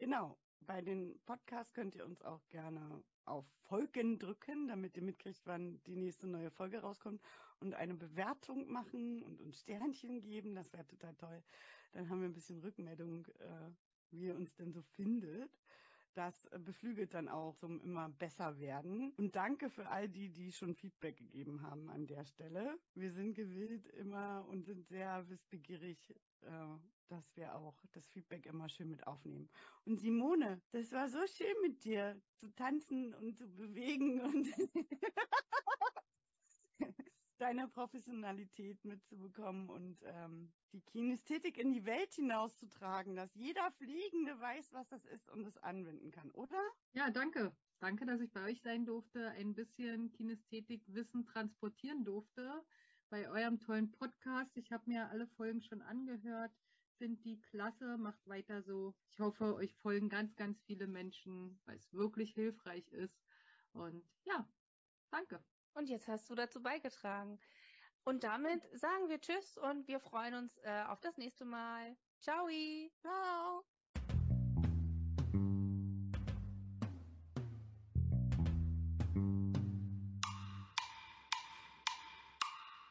[0.00, 0.38] Genau.
[0.60, 5.78] Bei den Podcasts könnt ihr uns auch gerne auf Folgen drücken, damit ihr mitkriegt, wann
[5.84, 7.20] die nächste neue Folge rauskommt
[7.60, 10.54] und eine Bewertung machen und uns Sternchen geben.
[10.54, 11.42] Das wäre total toll.
[11.92, 13.70] Dann haben wir ein bisschen Rückmeldung, äh,
[14.10, 15.52] wie ihr uns denn so findet.
[16.14, 19.12] Das äh, beflügelt dann auch zum immer besser werden.
[19.18, 22.78] Und danke für all die, die schon Feedback gegeben haben an der Stelle.
[22.94, 26.76] Wir sind gewillt immer und sind sehr wissbegierig, äh,
[27.10, 29.48] dass wir auch das Feedback immer schön mit aufnehmen.
[29.84, 34.46] Und Simone, das war so schön mit dir zu tanzen und zu bewegen und
[37.38, 44.72] deine Professionalität mitzubekommen und ähm, die Kinästhetik in die Welt hinauszutragen, dass jeder Fliegende weiß,
[44.72, 46.60] was das ist und es anwenden kann, oder?
[46.92, 47.56] Ja, danke.
[47.80, 52.62] Danke, dass ich bei euch sein durfte, ein bisschen Kinästhetikwissen transportieren durfte
[53.08, 54.54] bei eurem tollen Podcast.
[54.56, 56.52] Ich habe mir alle Folgen schon angehört,
[57.00, 58.94] finde die klasse, macht weiter so.
[59.08, 63.18] Ich hoffe, euch folgen ganz, ganz viele Menschen, weil es wirklich hilfreich ist.
[63.72, 64.46] Und ja,
[65.10, 65.42] danke.
[65.72, 67.40] Und jetzt hast du dazu beigetragen.
[68.04, 71.96] Und damit sagen wir Tschüss und wir freuen uns äh, auf das nächste Mal.
[72.20, 72.46] Ciao!
[73.00, 73.64] Ciao!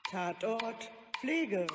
[0.10, 0.90] Tatort
[1.20, 1.68] Pflege.